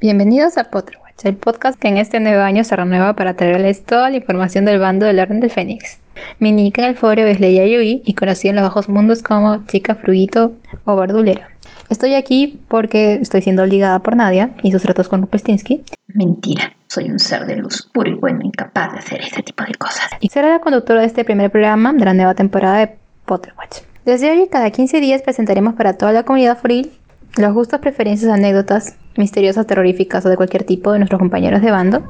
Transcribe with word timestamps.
Bienvenidos 0.00 0.56
a 0.58 0.64
Potterwatch, 0.64 1.24
el 1.24 1.36
podcast 1.36 1.76
que 1.76 1.88
en 1.88 1.96
este 1.96 2.20
nuevo 2.20 2.40
año 2.42 2.62
se 2.62 2.76
renueva 2.76 3.14
para 3.14 3.34
traerles 3.34 3.84
toda 3.84 4.10
la 4.10 4.16
información 4.16 4.64
del 4.64 4.78
bando 4.78 5.04
del 5.04 5.18
Orden 5.18 5.40
del 5.40 5.50
Fénix. 5.50 5.98
Mi 6.38 6.52
nick 6.52 6.78
en 6.78 6.84
el 6.84 6.96
foro 6.96 7.22
es 7.22 7.40
Leia 7.40 7.66
Yui 7.66 8.02
y 8.04 8.14
conocido 8.14 8.50
en 8.50 8.56
los 8.56 8.64
bajos 8.64 8.88
mundos 8.88 9.24
como 9.24 9.66
Chica 9.66 9.96
Fruguito 9.96 10.52
o 10.84 10.94
Verdulera. 10.94 11.48
Estoy 11.88 12.14
aquí 12.14 12.60
porque 12.68 13.14
estoy 13.14 13.42
siendo 13.42 13.64
obligada 13.64 13.98
por 13.98 14.14
Nadia 14.14 14.50
y 14.62 14.70
sus 14.70 14.82
tratos 14.82 15.08
con 15.08 15.22
Rupestinsky. 15.22 15.82
Mentira, 16.06 16.76
soy 16.86 17.10
un 17.10 17.18
ser 17.18 17.44
de 17.46 17.56
luz 17.56 17.90
puro 17.92 18.08
y 18.08 18.14
bueno, 18.14 18.40
incapaz 18.44 18.92
de 18.92 18.98
hacer 18.98 19.20
este 19.22 19.42
tipo 19.42 19.64
de 19.64 19.74
cosas. 19.74 20.10
Y 20.20 20.28
será 20.28 20.50
la 20.50 20.60
conductora 20.60 21.00
de 21.00 21.08
este 21.08 21.24
primer 21.24 21.50
programa 21.50 21.92
de 21.92 22.04
la 22.04 22.14
nueva 22.14 22.34
temporada 22.34 22.78
de 22.78 22.96
Potterwatch. 23.24 23.78
Desde 24.08 24.30
hoy, 24.30 24.48
cada 24.48 24.70
15 24.70 25.02
días 25.02 25.20
presentaremos 25.20 25.74
para 25.74 25.92
toda 25.92 26.12
la 26.12 26.22
comunidad 26.22 26.56
foril 26.56 26.92
los 27.36 27.52
gustos, 27.52 27.78
preferencias, 27.80 28.32
anécdotas 28.32 28.96
misteriosas, 29.18 29.66
terroríficas 29.66 30.24
o 30.24 30.30
de 30.30 30.36
cualquier 30.38 30.64
tipo 30.64 30.92
de 30.92 30.98
nuestros 30.98 31.18
compañeros 31.18 31.60
de 31.60 31.70
bando, 31.70 32.02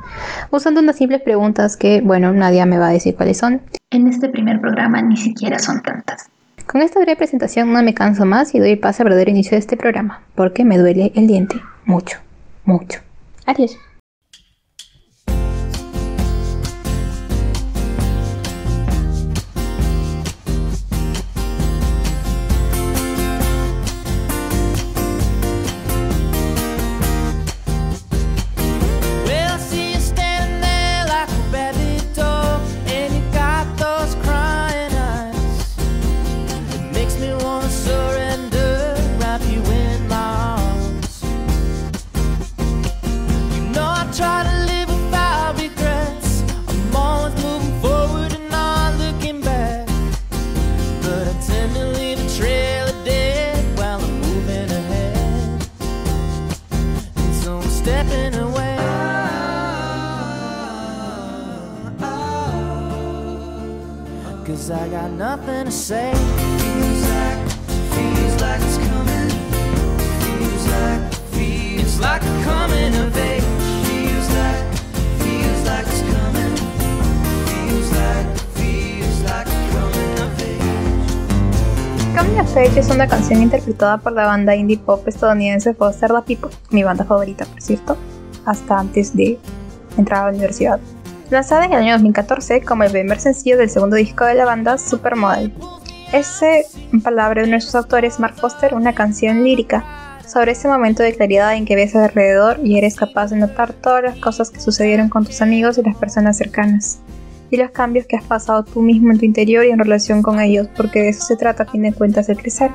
usando 0.53 0.79
unas 0.79 0.95
simples 0.95 1.23
preguntas 1.23 1.77
que, 1.77 2.01
bueno, 2.01 2.33
nadie 2.33 2.65
me 2.67 2.79
va 2.79 2.87
a 2.87 2.93
decir 2.93 3.17
cuáles 3.17 3.39
son. 3.39 3.63
En 3.91 4.07
este 4.07 4.29
primer 4.29 4.61
programa 4.61 5.03
ni 5.03 5.17
siquiera 5.17 5.59
son 5.59 5.83
tantas. 5.83 6.31
Con 6.67 6.83
esta 6.83 7.01
breve 7.01 7.17
presentación 7.17 7.73
no 7.73 7.83
me 7.83 7.95
canso 7.95 8.25
más 8.25 8.55
y 8.55 8.61
doy 8.61 8.77
paso 8.77 9.03
al 9.03 9.09
verdadero 9.09 9.33
inicio 9.33 9.57
de 9.57 9.59
este 9.59 9.77
programa, 9.77 10.23
porque 10.37 10.65
me 10.65 10.79
duele 10.79 11.11
el 11.17 11.27
diente. 11.27 11.57
Mucho, 11.85 12.19
mucho. 12.65 13.01
Adiós. 13.45 13.77
Coming 82.19 82.41
of 82.41 82.57
Age 82.57 82.81
es 82.81 82.91
una 82.91 83.07
canción 83.07 83.43
interpretada 83.43 83.97
por 83.99 84.13
la 84.13 84.27
banda 84.27 84.57
indie 84.57 84.77
pop 84.77 85.07
estadounidense 85.07 85.73
Foster 85.73 86.11
the 86.11 86.23
People, 86.35 86.51
mi 86.71 86.83
banda 86.83 87.05
favorita 87.05 87.45
por 87.45 87.63
cierto, 87.63 87.97
hasta 88.45 88.81
antes 88.81 89.15
de 89.15 89.39
entrar 89.97 90.23
a 90.23 90.25
la 90.25 90.31
universidad. 90.31 90.81
Lanzada 91.31 91.67
en 91.67 91.75
el 91.75 91.79
año 91.79 91.93
2014 91.93 92.63
como 92.63 92.83
el 92.83 92.91
primer 92.91 93.21
sencillo 93.21 93.57
del 93.57 93.71
segundo 93.71 93.95
disco 93.95 94.25
de 94.25 94.35
la 94.35 94.47
banda 94.47 94.79
Supermodel. 94.79 95.55
Ese, 96.13 96.67
en 96.93 97.01
palabra 97.03 97.43
de 97.43 97.47
uno 97.47 97.59
de 97.59 97.61
sus 97.61 97.77
autores, 97.77 98.19
Mark 98.19 98.35
Foster, 98.35 98.75
una 98.75 98.97
canción 98.97 99.45
lírica 99.45 99.85
sobre 100.27 100.53
ese 100.53 100.67
momento 100.67 101.05
de 101.05 101.15
claridad 101.15 101.55
en 101.55 101.67
que 101.67 101.77
ves 101.77 101.95
alrededor 101.95 102.59
y 102.65 102.79
eres 102.79 102.97
capaz 102.97 103.29
de 103.31 103.37
notar 103.37 103.73
todas 103.75 104.03
las 104.03 104.19
cosas 104.19 104.51
que 104.51 104.59
sucedieron 104.59 105.09
con 105.09 105.25
tus 105.25 105.41
amigos 105.41 105.79
y 105.79 105.83
las 105.83 105.95
personas 105.95 106.37
cercanas, 106.37 106.99
y 107.51 107.57
los 107.57 107.71
cambios 107.71 108.07
que 108.07 108.17
has 108.17 108.25
pasado 108.25 108.65
tú 108.65 108.83
mismo 108.83 109.13
en 109.13 109.19
tu 109.19 109.25
interior 109.25 109.65
y 109.65 109.71
en 109.71 109.79
relación 109.79 110.23
con 110.23 110.41
ellos, 110.41 110.69
porque 110.77 111.03
de 111.03 111.11
eso 111.11 111.25
se 111.25 111.37
trata 111.37 111.63
a 111.65 111.67
fin 111.67 111.83
de 111.83 111.93
cuentas 111.93 112.29
el 112.29 112.37
crecer. 112.37 112.71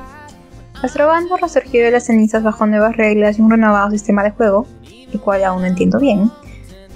Nuestro 0.82 1.06
bando 1.06 1.36
resurgió 1.36 1.84
de 1.84 1.90
las 1.90 2.06
cenizas 2.06 2.42
bajo 2.42 2.66
nuevas 2.66 2.96
reglas 2.96 3.38
y 3.38 3.42
un 3.42 3.50
renovado 3.50 3.90
sistema 3.90 4.22
de 4.22 4.30
juego, 4.30 4.66
el 5.12 5.20
cual 5.20 5.44
aún 5.44 5.62
no 5.62 5.68
entiendo 5.68 5.98
bien, 5.98 6.30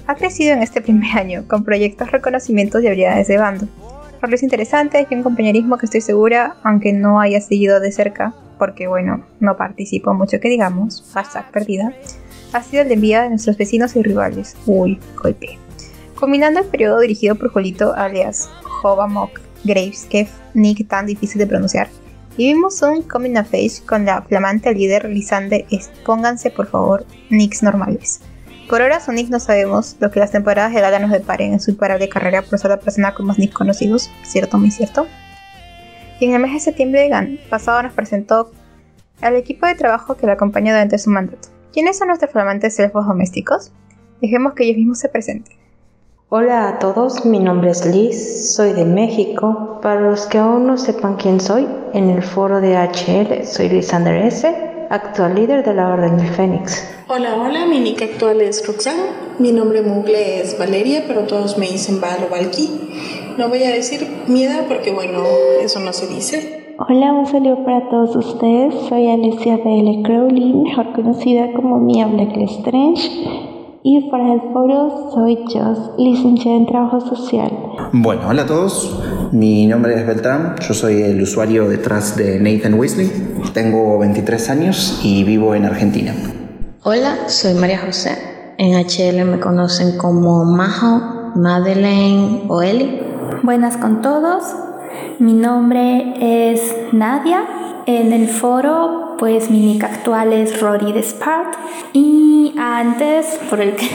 ha 0.06 0.15
crecido 0.15 0.53
en 0.53 0.62
este 0.62 0.81
primer 0.81 1.11
año 1.19 1.44
con 1.47 1.65
proyectos, 1.65 2.11
reconocimientos 2.11 2.83
y 2.83 2.87
habilidades 2.87 3.28
de 3.28 3.38
bando 3.38 3.69
roles 4.21 4.43
interesantes 4.43 5.06
y 5.09 5.15
un 5.15 5.22
compañerismo 5.22 5.78
que 5.78 5.87
estoy 5.87 6.00
segura, 6.00 6.56
aunque 6.62 6.93
no 6.93 7.21
haya 7.21 7.41
seguido 7.41 7.81
de 7.81 7.93
cerca, 7.93 8.34
porque 8.59 8.87
bueno, 8.87 9.25
no 9.41 9.56
participo 9.56 10.15
mucho 10.15 10.41
que 10.41 10.49
digamos, 10.49 11.05
hashtag 11.12 11.50
perdida, 11.50 11.93
ha 12.53 12.62
sido 12.62 12.83
el 12.83 12.88
de 12.88 12.94
envía 12.94 13.22
de 13.22 13.31
nuestros 13.31 13.56
vecinos 13.56 13.94
y 13.97 14.03
rivales. 14.03 14.56
Uy, 14.67 14.99
golpe. 15.22 15.59
Combinando 16.19 16.59
el 16.59 16.67
periodo 16.67 16.99
dirigido 16.99 17.37
por 17.37 17.53
Jolito 17.53 17.95
alias 17.95 18.51
Jovamok 18.65 19.39
Graves, 19.62 20.05
que 20.11 20.27
nick 20.53 20.89
tan 20.89 21.06
difícil 21.06 21.39
de 21.39 21.47
pronunciar, 21.47 21.89
y 22.37 22.53
vimos 22.53 22.83
un 22.83 23.03
coming 23.03 23.37
of 23.37 23.55
age 23.55 23.84
con 23.87 24.05
la 24.05 24.23
flamante 24.23 24.75
líder 24.75 25.09
Lisander 25.09 25.65
Pónganse 26.05 26.51
por 26.51 26.67
favor 26.67 27.06
nicks 27.31 27.62
normales. 27.62 28.21
Por 28.69 28.83
ahora, 28.83 28.99
Sonic 28.99 29.29
no 29.29 29.39
sabemos 29.39 29.97
lo 30.01 30.11
que 30.11 30.19
las 30.19 30.33
temporadas 30.33 30.75
de 30.75 30.81
Gala 30.81 30.99
nos 30.99 31.12
deparen 31.12 31.53
en 31.53 31.61
su 31.61 31.71
imparable 31.71 32.09
carrera 32.09 32.43
por 32.43 32.59
ser 32.59 32.71
la 32.71 32.81
persona 32.81 33.15
con 33.15 33.27
más 33.27 33.39
nick 33.39 33.53
conocidos, 33.53 34.11
cierto, 34.25 34.59
muy 34.59 34.73
cierto. 34.73 35.06
Y 36.19 36.25
en 36.25 36.35
el 36.35 36.43
mes 36.43 36.53
de 36.53 36.61
septiembre 36.61 37.09
pasado 37.49 37.81
nos 37.83 37.93
presentó 37.93 38.50
al 39.21 39.37
equipo 39.37 39.67
de 39.67 39.77
trabajo 39.77 40.17
que 40.17 40.27
la 40.27 40.33
acompañó 40.33 40.73
durante 40.73 40.99
su 40.99 41.11
mandato. 41.11 41.49
¿Quiénes 41.73 41.97
son 41.97 42.09
nuestros 42.09 42.33
flamantes 42.33 42.79
elfos 42.81 43.06
domésticos? 43.06 43.73
Dejemos 44.21 44.55
que 44.55 44.65
ellos 44.65 44.77
mismos 44.77 44.99
se 44.99 45.09
presenten. 45.09 45.58
Hola 46.31 46.69
a 46.69 46.78
todos, 46.78 47.25
mi 47.25 47.39
nombre 47.39 47.71
es 47.71 47.87
Liz, 47.87 48.55
soy 48.55 48.75
de 48.75 48.84
México. 48.84 49.78
Para 49.81 50.03
los 50.03 50.27
que 50.27 50.37
aún 50.37 50.66
no 50.66 50.77
sepan 50.77 51.16
quién 51.16 51.41
soy, 51.41 51.66
en 51.94 52.11
el 52.11 52.22
foro 52.22 52.61
de 52.61 52.77
HL 52.77 53.47
soy 53.47 53.71
Lisander 53.71 54.27
S 54.27 54.47
actual 54.91 55.37
líder 55.37 55.65
de 55.65 55.72
la 55.72 55.88
Orden 55.88 56.19
del 56.19 56.28
Fénix. 56.28 56.87
Hola, 57.09 57.34
hola, 57.34 57.65
mi 57.65 57.81
nick 57.81 58.03
actual 58.03 58.43
es 58.43 58.67
Roxanne, 58.67 59.05
mi 59.38 59.53
nombre 59.53 59.81
Mugle 59.81 60.43
es 60.43 60.59
Valeria, 60.59 61.05
pero 61.06 61.22
todos 61.22 61.56
me 61.56 61.67
dicen 61.67 61.99
Val 61.99 62.19
o 62.28 62.31
Valky. 62.31 62.69
No 63.38 63.49
voy 63.49 63.62
a 63.62 63.71
decir 63.71 64.06
mi 64.27 64.44
edad 64.44 64.67
porque, 64.69 64.93
bueno, 64.93 65.22
eso 65.62 65.81
no 65.81 65.94
se 65.94 66.09
dice. 66.09 66.75
Hola, 66.78 67.11
un 67.15 67.25
saludo 67.25 67.65
para 67.65 67.88
todos 67.88 68.15
ustedes. 68.15 68.75
Soy 68.91 69.09
Alicia 69.09 69.56
B.L. 69.56 70.03
Crowley, 70.03 70.53
mejor 70.53 70.93
conocida 70.93 71.55
como 71.55 71.78
Mia 71.78 72.06
Black 72.06 72.37
Strange 72.37 73.56
y 73.91 74.10
para 74.10 74.34
el 74.34 74.43
foro 74.53 75.12
soy 75.15 75.38
Joss, 75.50 75.93
licenciada 75.97 76.59
en 76.59 76.66
Trabajo 76.66 77.00
Social. 77.00 77.50
Bueno, 77.93 78.21
hola 78.28 78.43
a 78.43 78.47
todos, 78.47 79.00
mi 79.32 79.66
nombre 79.66 79.94
es 79.99 80.06
Beltrán, 80.06 80.56
yo 80.60 80.75
soy 80.75 81.00
el 81.00 81.22
usuario 81.22 81.66
detrás 81.66 82.15
de 82.15 82.38
Nathan 82.38 82.75
Weasley, 82.75 83.10
tengo 83.54 83.99
23 83.99 84.50
años 84.50 85.00
y 85.03 85.25
vivo 85.25 85.54
en 85.54 85.65
Argentina. 85.65 86.12
Hola, 86.82 87.16
soy 87.28 87.54
María 87.54 87.78
José, 87.78 88.19
en 88.59 88.75
HL 88.75 89.25
me 89.25 89.41
conocen 89.41 89.97
como 89.97 90.44
Majo, 90.44 91.32
Madeleine 91.37 92.43
o 92.49 92.60
Eli. 92.60 93.00
Buenas 93.43 93.78
con 93.78 94.03
todos, 94.03 94.43
mi 95.19 95.32
nombre 95.32 96.50
es 96.50 96.76
Nadia, 96.93 97.43
en 97.88 98.12
el 98.12 98.28
foro 98.28 99.16
pues 99.19 99.50
mi 99.50 99.61
nick 99.61 99.82
actual 99.82 100.35
es 100.35 100.61
Rory 100.61 100.93
Despart 100.93 101.55
y 101.94 102.55
antes, 102.58 103.40
por 103.49 103.62
el 103.62 103.76
que 103.76 103.88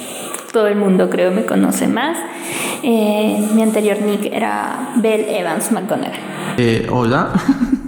todo 0.52 0.68
el 0.68 0.76
mundo 0.76 1.10
creo 1.10 1.32
me 1.32 1.44
conoce 1.44 1.88
más, 1.88 2.16
eh, 2.84 3.44
mi 3.52 3.62
anterior 3.62 4.00
nick 4.02 4.32
era 4.32 4.92
Bell 4.96 5.26
Evans 5.28 5.72
McGonagall. 5.72 6.20
Eh, 6.58 6.86
hola. 6.90 7.32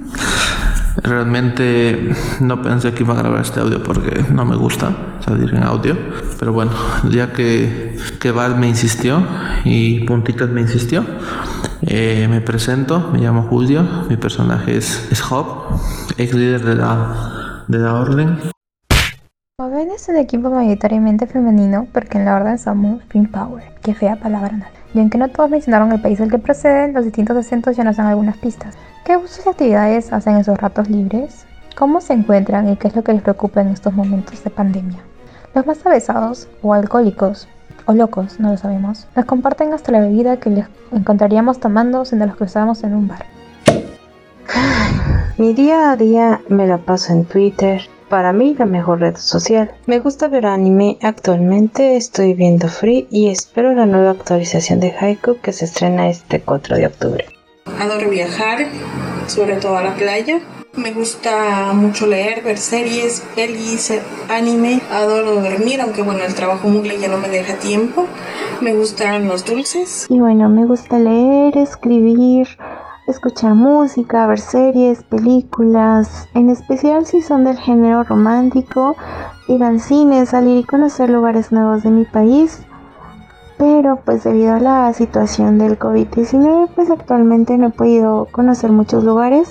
Realmente 0.97 2.12
no 2.41 2.61
pensé 2.61 2.93
que 2.93 3.03
iba 3.03 3.15
a 3.15 3.19
grabar 3.19 3.41
este 3.41 3.61
audio 3.61 3.83
porque 3.83 4.25
no 4.31 4.44
me 4.44 4.56
gusta 4.56 4.94
salir 5.25 5.55
en 5.55 5.62
audio. 5.62 5.97
Pero 6.39 6.53
bueno, 6.53 6.73
ya 7.11 7.33
que, 7.33 7.97
que 8.21 8.31
Val 8.31 8.59
me 8.59 8.69
insistió 8.69 9.23
y 9.65 10.05
Puntitas 10.05 10.50
me 10.50 10.61
insistió, 10.61 11.05
eh, 11.83 12.27
me 12.29 12.41
presento, 12.41 13.11
me 13.12 13.21
llamo 13.21 13.43
Julio, 13.43 13.85
mi 14.09 14.17
personaje 14.17 14.77
es, 14.77 15.09
es 15.11 15.23
Hop, 15.31 15.81
ex 16.19 16.35
líder 16.35 16.62
de 16.65 16.77
la, 16.77 17.65
de 17.69 17.79
la 17.79 17.94
orden. 17.94 18.39
Joven 19.59 19.91
es 19.94 20.09
un 20.09 20.17
equipo 20.17 20.50
mayoritariamente 20.50 21.27
femenino 21.27 21.87
porque 21.93 22.19
en 22.19 22.25
la 22.25 22.37
orden 22.37 22.59
somos 22.59 23.03
Pink 23.05 23.31
Power, 23.31 23.62
que 23.83 23.94
fea 23.94 24.17
palabra 24.17 24.53
nada. 24.53 24.71
Y 24.94 24.99
aunque 24.99 25.17
no 25.17 25.29
todos 25.29 25.49
mencionaron 25.49 25.93
el 25.93 26.00
país 26.00 26.19
del 26.19 26.31
que 26.31 26.39
proceden, 26.39 26.93
los 26.93 27.05
distintos 27.05 27.37
acentos 27.37 27.77
ya 27.77 27.85
nos 27.85 27.97
dan 27.97 28.06
algunas 28.06 28.37
pistas. 28.37 28.77
¿Qué 29.05 29.17
usos 29.17 29.45
y 29.45 29.49
actividades 29.49 30.13
hacen 30.13 30.37
en 30.37 30.45
sus 30.45 30.57
ratos 30.57 30.89
libres? 30.89 31.45
¿Cómo 31.77 32.01
se 32.01 32.13
encuentran 32.13 32.69
y 32.69 32.77
qué 32.77 32.87
es 32.87 32.95
lo 32.95 33.03
que 33.03 33.13
les 33.13 33.23
preocupa 33.23 33.61
en 33.61 33.71
estos 33.71 33.93
momentos 33.93 34.45
de 34.45 34.51
pandemia? 34.51 35.01
Los 35.55 35.67
más 35.67 35.85
avesados 35.85 36.47
o 36.63 36.73
alcohólicos 36.73 37.49
o 37.87 37.95
locos, 37.95 38.39
no 38.39 38.51
lo 38.53 38.57
sabemos, 38.57 39.09
nos 39.17 39.25
comparten 39.25 39.73
hasta 39.73 39.91
la 39.91 39.99
bebida 39.99 40.37
que 40.37 40.51
les 40.51 40.67
encontraríamos 40.93 41.59
tomando 41.59 42.05
si 42.05 42.15
nos 42.15 42.29
los 42.29 42.37
cruzamos 42.37 42.85
en 42.85 42.95
un 42.95 43.09
bar. 43.09 43.27
Mi 45.37 45.53
día 45.53 45.91
a 45.91 45.97
día 45.97 46.41
me 46.49 46.69
la 46.69 46.79
paso 46.79 47.13
en 47.13 47.25
Twitter, 47.25 47.83
para 48.09 48.33
mí 48.33 48.55
la 48.57 48.67
mejor 48.67 49.01
red 49.01 49.17
social. 49.17 49.73
Me 49.87 49.99
gusta 49.99 50.29
ver 50.29 50.47
anime, 50.47 50.99
actualmente 51.03 51.97
estoy 51.97 52.35
viendo 52.35 52.69
Free 52.69 53.09
y 53.11 53.31
espero 53.31 53.75
la 53.75 53.87
nueva 53.87 54.13
actualización 54.13 54.79
de 54.79 54.93
Haiku 54.93 55.39
que 55.43 55.53
se 55.53 55.65
estrena 55.65 56.09
este 56.09 56.41
4 56.41 56.77
de 56.77 56.87
octubre. 56.87 57.42
Adoro 57.67 58.11
viajar, 58.11 58.67
sobre 59.26 59.56
todo 59.56 59.76
a 59.76 59.82
la 59.82 59.94
playa. 59.94 60.41
Me 60.75 60.93
gusta 60.93 61.73
mucho 61.75 62.06
leer, 62.06 62.43
ver 62.43 62.59
series, 62.59 63.23
pelis, 63.35 63.93
anime. 64.29 64.81
Adoro 64.91 65.35
dormir, 65.41 65.81
aunque 65.81 66.03
bueno, 66.03 66.25
el 66.25 66.35
trabajo 66.35 66.69
mugle 66.69 66.99
ya 66.99 67.09
no 67.09 67.19
me 67.19 67.29
deja 67.29 67.55
tiempo. 67.59 68.06
Me 68.61 68.75
gustan 68.75 69.29
los 69.29 69.44
dulces. 69.44 70.06
Y 70.09 70.20
bueno, 70.20 70.49
me 70.49 70.64
gusta 70.64 70.99
leer, 70.99 71.59
escribir, 71.59 72.49
escuchar 73.06 73.55
música, 73.55 74.26
ver 74.26 74.41
series, 74.41 75.03
películas, 75.03 76.29
en 76.35 76.50
especial 76.50 77.05
si 77.05 77.20
son 77.20 77.44
del 77.44 77.58
género 77.58 78.05
romántico, 78.05 78.97
ir 79.49 79.62
al 79.62 79.81
cine, 79.81 80.25
salir 80.26 80.58
y 80.58 80.65
conocer 80.65 81.11
lugares 81.11 81.53
nuevos 81.53 81.82
de 81.82 81.91
mi 81.91 82.05
país. 82.05 82.61
Pero 83.62 84.00
pues 84.05 84.25
debido 84.25 84.55
a 84.55 84.59
la 84.59 84.93
situación 84.93 85.56
del 85.56 85.79
COVID-19, 85.79 86.70
pues 86.75 86.91
actualmente 86.91 87.56
no 87.56 87.69
he 87.69 87.70
podido 87.70 88.26
conocer 88.32 88.73
muchos 88.73 89.05
lugares, 89.05 89.49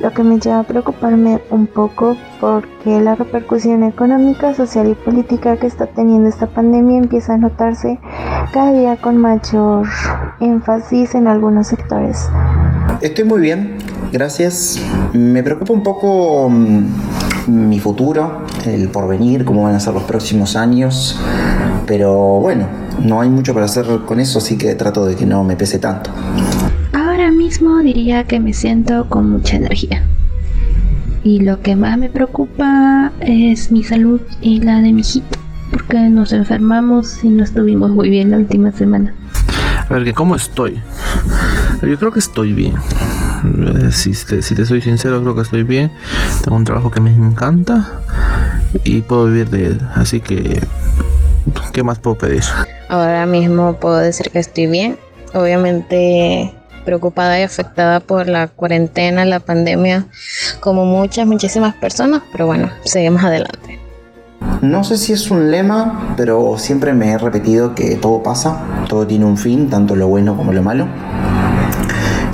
lo 0.00 0.10
que 0.12 0.22
me 0.22 0.40
lleva 0.40 0.60
a 0.60 0.62
preocuparme 0.62 1.38
un 1.50 1.66
poco 1.66 2.16
porque 2.40 2.98
la 3.02 3.14
repercusión 3.14 3.82
económica, 3.82 4.54
social 4.54 4.88
y 4.88 4.94
política 4.94 5.58
que 5.58 5.66
está 5.66 5.86
teniendo 5.86 6.30
esta 6.30 6.46
pandemia 6.46 6.96
empieza 6.96 7.34
a 7.34 7.36
notarse 7.36 8.00
cada 8.54 8.72
día 8.72 8.96
con 8.96 9.18
mayor 9.18 9.86
énfasis 10.40 11.14
en 11.14 11.26
algunos 11.26 11.66
sectores. 11.66 12.30
Estoy 13.02 13.24
muy 13.24 13.42
bien, 13.42 13.76
gracias. 14.10 14.80
Me 15.12 15.42
preocupa 15.42 15.74
un 15.74 15.82
poco 15.82 16.48
mm, 16.48 16.86
mi 17.48 17.80
futuro, 17.80 18.46
el 18.64 18.88
porvenir, 18.88 19.44
cómo 19.44 19.64
van 19.64 19.74
a 19.74 19.80
ser 19.80 19.92
los 19.92 20.04
próximos 20.04 20.56
años. 20.56 21.20
Pero 21.86 22.40
bueno, 22.40 22.66
no 23.02 23.20
hay 23.20 23.28
mucho 23.28 23.52
para 23.54 23.66
hacer 23.66 23.86
con 24.06 24.20
eso, 24.20 24.38
así 24.38 24.56
que 24.56 24.74
trato 24.74 25.04
de 25.04 25.16
que 25.16 25.26
no 25.26 25.44
me 25.44 25.56
pese 25.56 25.78
tanto. 25.78 26.10
Ahora 26.92 27.30
mismo 27.30 27.78
diría 27.78 28.24
que 28.24 28.40
me 28.40 28.52
siento 28.52 29.08
con 29.08 29.30
mucha 29.30 29.56
energía. 29.56 30.04
Y 31.24 31.40
lo 31.40 31.60
que 31.60 31.76
más 31.76 31.98
me 31.98 32.08
preocupa 32.08 33.12
es 33.20 33.70
mi 33.70 33.84
salud 33.84 34.20
y 34.40 34.60
la 34.60 34.80
de 34.80 34.92
mi 34.92 35.02
hijito, 35.02 35.38
porque 35.70 35.98
nos 36.08 36.32
enfermamos 36.32 37.22
y 37.22 37.28
no 37.28 37.44
estuvimos 37.44 37.90
muy 37.90 38.10
bien 38.10 38.30
la 38.30 38.38
última 38.38 38.72
semana. 38.72 39.14
A 39.88 39.94
ver, 39.94 40.14
¿cómo 40.14 40.34
estoy? 40.34 40.80
Yo 41.82 41.98
creo 41.98 42.12
que 42.12 42.20
estoy 42.20 42.52
bien. 42.52 42.74
Eh, 43.44 43.90
Si 43.92 44.12
te, 44.12 44.42
si 44.42 44.54
te 44.54 44.64
soy 44.64 44.80
sincero, 44.80 45.20
creo 45.20 45.34
que 45.34 45.42
estoy 45.42 45.64
bien. 45.64 45.90
Tengo 46.42 46.56
un 46.56 46.64
trabajo 46.64 46.90
que 46.90 47.00
me 47.00 47.10
encanta 47.14 48.00
y 48.84 49.02
puedo 49.02 49.26
vivir 49.26 49.50
de 49.50 49.66
él. 49.66 49.80
Así 49.94 50.20
que, 50.20 50.60
¿qué 51.72 51.82
más 51.82 51.98
puedo 51.98 52.16
pedir? 52.16 52.42
Ahora 52.88 53.26
mismo 53.26 53.74
puedo 53.74 53.96
decir 53.96 54.30
que 54.30 54.38
estoy 54.38 54.66
bien. 54.66 54.98
Obviamente 55.34 56.54
preocupada 56.84 57.38
y 57.38 57.42
afectada 57.42 58.00
por 58.00 58.28
la 58.28 58.48
cuarentena, 58.48 59.24
la 59.24 59.40
pandemia, 59.40 60.06
como 60.60 60.84
muchas, 60.84 61.26
muchísimas 61.26 61.74
personas, 61.74 62.22
pero 62.32 62.46
bueno, 62.46 62.70
seguimos 62.84 63.22
adelante. 63.24 63.78
No 64.60 64.84
sé 64.84 64.96
si 64.96 65.12
es 65.12 65.30
un 65.30 65.50
lema, 65.50 66.14
pero 66.16 66.56
siempre 66.58 66.92
me 66.92 67.10
he 67.10 67.18
repetido 67.18 67.74
que 67.74 67.96
todo 67.96 68.22
pasa, 68.22 68.60
todo 68.88 69.06
tiene 69.06 69.24
un 69.24 69.36
fin, 69.36 69.70
tanto 69.70 69.96
lo 69.96 70.08
bueno 70.08 70.36
como 70.36 70.52
lo 70.52 70.62
malo. 70.62 70.86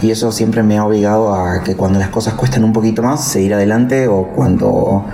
Y 0.03 0.11
eso 0.11 0.31
siempre 0.33 0.62
me 0.62 0.79
ha 0.79 0.85
obligado 0.85 1.35
a 1.35 1.62
que 1.65 1.75
cuando 1.75 1.99
las 1.99 2.09
cosas 2.09 2.35
cuestan 2.35 2.65
un 2.65 2.73
poquito 2.73 3.03
más, 3.03 3.25
seguir 3.25 3.55
adelante 3.55 4.06
o 4.09 4.29
cuando 4.29 5.05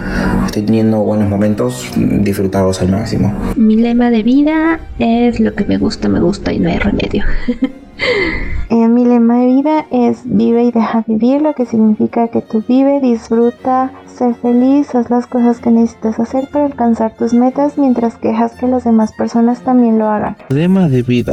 estoy 0.46 0.62
teniendo 0.62 1.00
buenos 1.00 1.28
momentos, 1.28 1.90
disfrutarlos 1.96 2.80
al 2.82 2.90
máximo. 2.90 3.32
Mi 3.56 3.76
lema 3.76 4.10
de 4.10 4.22
vida 4.22 4.80
es 4.98 5.40
lo 5.40 5.54
que 5.54 5.64
me 5.64 5.78
gusta, 5.78 6.08
me 6.08 6.20
gusta 6.20 6.52
y 6.52 6.60
no 6.60 6.68
hay 6.68 6.78
remedio. 6.78 7.24
Eh, 8.70 8.88
mi 8.88 9.04
lema 9.04 9.38
de 9.38 9.46
vida 9.46 9.86
es 9.90 10.22
vive 10.24 10.64
y 10.64 10.72
deja 10.72 11.04
vivir, 11.06 11.42
lo 11.42 11.54
que 11.54 11.66
significa 11.66 12.28
que 12.28 12.40
tú 12.40 12.64
vive, 12.66 13.00
disfruta, 13.00 13.92
sé 14.06 14.34
feliz, 14.34 14.94
haz 14.94 15.10
las 15.10 15.26
cosas 15.26 15.58
que 15.58 15.70
necesitas 15.70 16.18
hacer 16.18 16.48
para 16.50 16.66
alcanzar 16.66 17.14
tus 17.16 17.34
metas 17.34 17.76
mientras 17.76 18.16
que 18.16 18.28
dejas 18.28 18.52
que 18.52 18.66
las 18.66 18.84
demás 18.84 19.12
personas 19.12 19.60
también 19.60 19.98
lo 19.98 20.08
hagan. 20.08 20.36
Lema 20.48 20.88
de 20.88 21.02
vida. 21.02 21.32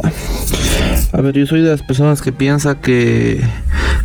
A 1.12 1.20
ver, 1.20 1.34
yo 1.34 1.46
soy 1.46 1.62
de 1.62 1.70
las 1.70 1.82
personas 1.82 2.22
que 2.22 2.32
piensa 2.32 2.80
que 2.80 3.42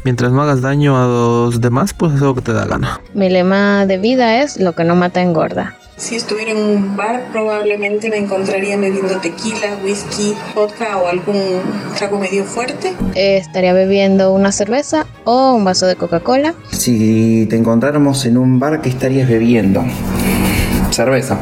mientras 0.03 0.31
no 0.31 0.41
hagas 0.41 0.61
daño 0.61 0.97
a 0.97 1.07
los 1.07 1.61
demás, 1.61 1.93
pues 1.93 2.13
haz 2.13 2.21
lo 2.21 2.35
que 2.35 2.41
te 2.41 2.53
da 2.53 2.65
gana. 2.65 2.99
Mi 3.13 3.29
lema 3.29 3.85
de 3.85 3.97
vida 3.97 4.41
es 4.41 4.59
lo 4.59 4.73
que 4.73 4.83
no 4.83 4.95
mata 4.95 5.21
engorda. 5.21 5.76
Si 5.97 6.15
estuviera 6.15 6.51
en 6.51 6.57
un 6.57 6.95
bar, 6.95 7.23
probablemente 7.31 8.07
me 8.07 8.17
encontraría 8.17 8.77
bebiendo 8.77 9.17
tequila, 9.17 9.79
whisky, 9.83 10.35
vodka 10.53 10.95
o 10.97 11.07
algún 11.07 11.41
trago 11.97 12.19
medio 12.19 12.43
fuerte. 12.43 12.93
Eh, 13.15 13.37
estaría 13.37 13.73
bebiendo 13.73 14.31
una 14.31 14.51
cerveza 14.51 15.07
o 15.23 15.53
un 15.55 15.65
vaso 15.65 15.87
de 15.87 15.95
Coca-Cola. 15.95 16.53
Si 16.69 17.47
te 17.49 17.55
encontráramos 17.55 18.27
en 18.27 18.37
un 18.37 18.59
bar, 18.59 18.79
¿qué 18.81 18.89
estarías 18.89 19.27
bebiendo? 19.27 19.83
Cerveza 20.91 21.39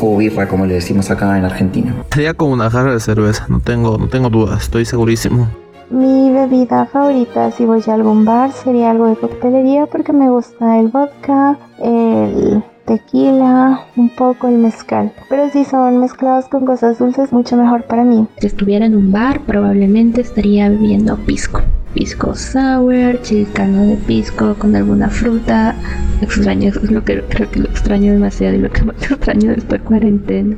o 0.00 0.16
birra, 0.16 0.46
como 0.46 0.64
le 0.64 0.74
decimos 0.74 1.10
acá 1.10 1.36
en 1.36 1.44
Argentina. 1.44 1.92
Sería 2.12 2.34
como 2.34 2.52
una 2.52 2.70
jarra 2.70 2.92
de 2.92 3.00
cerveza, 3.00 3.46
no 3.48 3.58
tengo, 3.58 3.98
no 3.98 4.08
tengo 4.08 4.30
dudas, 4.30 4.62
estoy 4.62 4.84
segurísimo. 4.84 5.48
Mi 5.90 6.30
bebida 6.30 6.86
favorita 6.86 7.50
si 7.50 7.64
voy 7.64 7.82
a 7.88 7.94
algún 7.94 8.24
bar 8.24 8.52
sería 8.52 8.92
algo 8.92 9.08
de 9.08 9.16
coctelería 9.16 9.86
porque 9.86 10.12
me 10.12 10.30
gusta 10.30 10.78
el 10.78 10.86
vodka, 10.88 11.58
el 11.82 12.62
tequila, 12.88 13.84
un 13.96 14.08
poco 14.08 14.48
el 14.48 14.56
mezcal. 14.56 15.12
Pero 15.28 15.50
si 15.50 15.64
son 15.64 16.00
mezclados 16.00 16.46
con 16.46 16.64
cosas 16.64 16.98
dulces, 16.98 17.32
mucho 17.32 17.56
mejor 17.56 17.84
para 17.84 18.02
mí. 18.02 18.26
Si 18.38 18.46
estuviera 18.46 18.86
en 18.86 18.96
un 18.96 19.12
bar, 19.12 19.42
probablemente 19.42 20.22
estaría 20.22 20.70
bebiendo 20.70 21.16
pisco. 21.18 21.60
Pisco 21.92 22.34
sour, 22.34 23.20
chilcano 23.22 23.86
de 23.86 23.96
pisco 23.96 24.54
con 24.54 24.74
alguna 24.74 25.10
fruta. 25.10 25.74
Extraño, 26.22 26.70
es 26.70 26.90
lo 26.90 27.04
que 27.04 27.22
creo 27.22 27.50
que 27.50 27.60
lo 27.60 27.68
extraño 27.68 28.12
demasiado 28.12 28.54
y 28.54 28.58
lo 28.58 28.70
que 28.70 28.82
más 28.82 28.96
extraño 29.02 29.50
de 29.50 29.58
esta 29.58 29.78
cuarentena. 29.78 30.56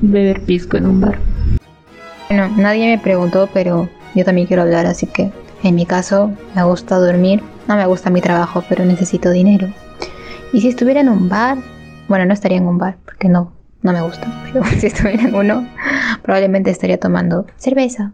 Beber 0.00 0.40
pisco 0.40 0.78
en 0.78 0.86
un 0.86 1.00
bar. 1.02 1.18
Bueno, 2.30 2.48
nadie 2.56 2.96
me 2.96 3.02
preguntó, 3.02 3.48
pero 3.52 3.88
yo 4.14 4.24
también 4.24 4.46
quiero 4.46 4.62
hablar, 4.62 4.86
así 4.86 5.06
que 5.06 5.30
en 5.62 5.74
mi 5.74 5.84
caso 5.84 6.32
me 6.54 6.64
gusta 6.64 6.96
dormir. 6.96 7.42
No 7.68 7.76
me 7.76 7.86
gusta 7.86 8.08
mi 8.08 8.22
trabajo, 8.22 8.64
pero 8.68 8.84
necesito 8.84 9.30
dinero. 9.30 9.68
Y 10.52 10.60
si 10.60 10.68
estuviera 10.68 11.00
en 11.00 11.08
un 11.08 11.28
bar, 11.28 11.58
bueno, 12.08 12.24
no 12.24 12.32
estaría 12.32 12.58
en 12.58 12.66
un 12.66 12.78
bar, 12.78 12.96
porque 13.04 13.28
no, 13.28 13.52
no 13.82 13.92
me 13.92 14.00
gusta, 14.02 14.26
pero 14.52 14.64
si 14.64 14.86
estuviera 14.86 15.22
en 15.22 15.34
uno, 15.34 15.66
probablemente 16.22 16.70
estaría 16.70 16.98
tomando 16.98 17.46
cerveza 17.56 18.12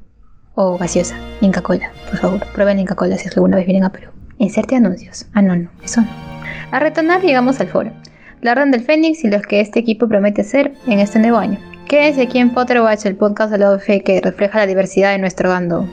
o 0.54 0.76
gaseosa, 0.76 1.16
Inca 1.40 1.62
Cola, 1.62 1.90
por 2.10 2.18
favor, 2.18 2.46
prueben 2.52 2.78
Inca 2.78 2.94
Cola 2.94 3.16
si 3.16 3.28
alguna 3.28 3.56
vez 3.56 3.66
vienen 3.66 3.84
a 3.84 3.92
Perú. 3.92 4.10
Inserte 4.38 4.76
anuncios. 4.76 5.26
Ah, 5.34 5.42
no, 5.42 5.54
no, 5.56 5.70
eso 5.84 6.00
no. 6.00 6.08
A 6.72 6.80
retornar, 6.80 7.22
llegamos 7.22 7.60
al 7.60 7.68
foro. 7.68 7.92
La 8.40 8.52
Orden 8.52 8.70
del 8.72 8.82
Fénix 8.82 9.22
y 9.24 9.30
los 9.30 9.42
que 9.42 9.60
este 9.60 9.78
equipo 9.78 10.08
promete 10.08 10.42
ser 10.42 10.74
en 10.86 10.98
este 10.98 11.20
nuevo 11.20 11.38
año. 11.38 11.58
Quédense 11.86 12.22
aquí 12.22 12.38
en 12.38 12.50
Potterwatch, 12.50 13.06
el 13.06 13.16
podcast 13.16 13.52
de 13.52 13.58
la 13.58 13.70
OF 13.70 13.86
que 14.04 14.20
refleja 14.22 14.58
la 14.58 14.66
diversidad 14.66 15.12
de 15.12 15.18
nuestro 15.18 15.50
bando. 15.50 15.86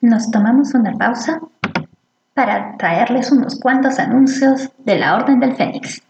Nos 0.00 0.30
tomamos 0.30 0.74
una 0.74 0.92
pausa 0.92 1.40
para 2.32 2.76
traerles 2.76 3.32
unos 3.32 3.58
cuantos 3.58 3.98
anuncios 3.98 4.70
de 4.78 4.96
la 4.96 5.16
Orden 5.16 5.40
del 5.40 5.56
Fénix. 5.56 6.02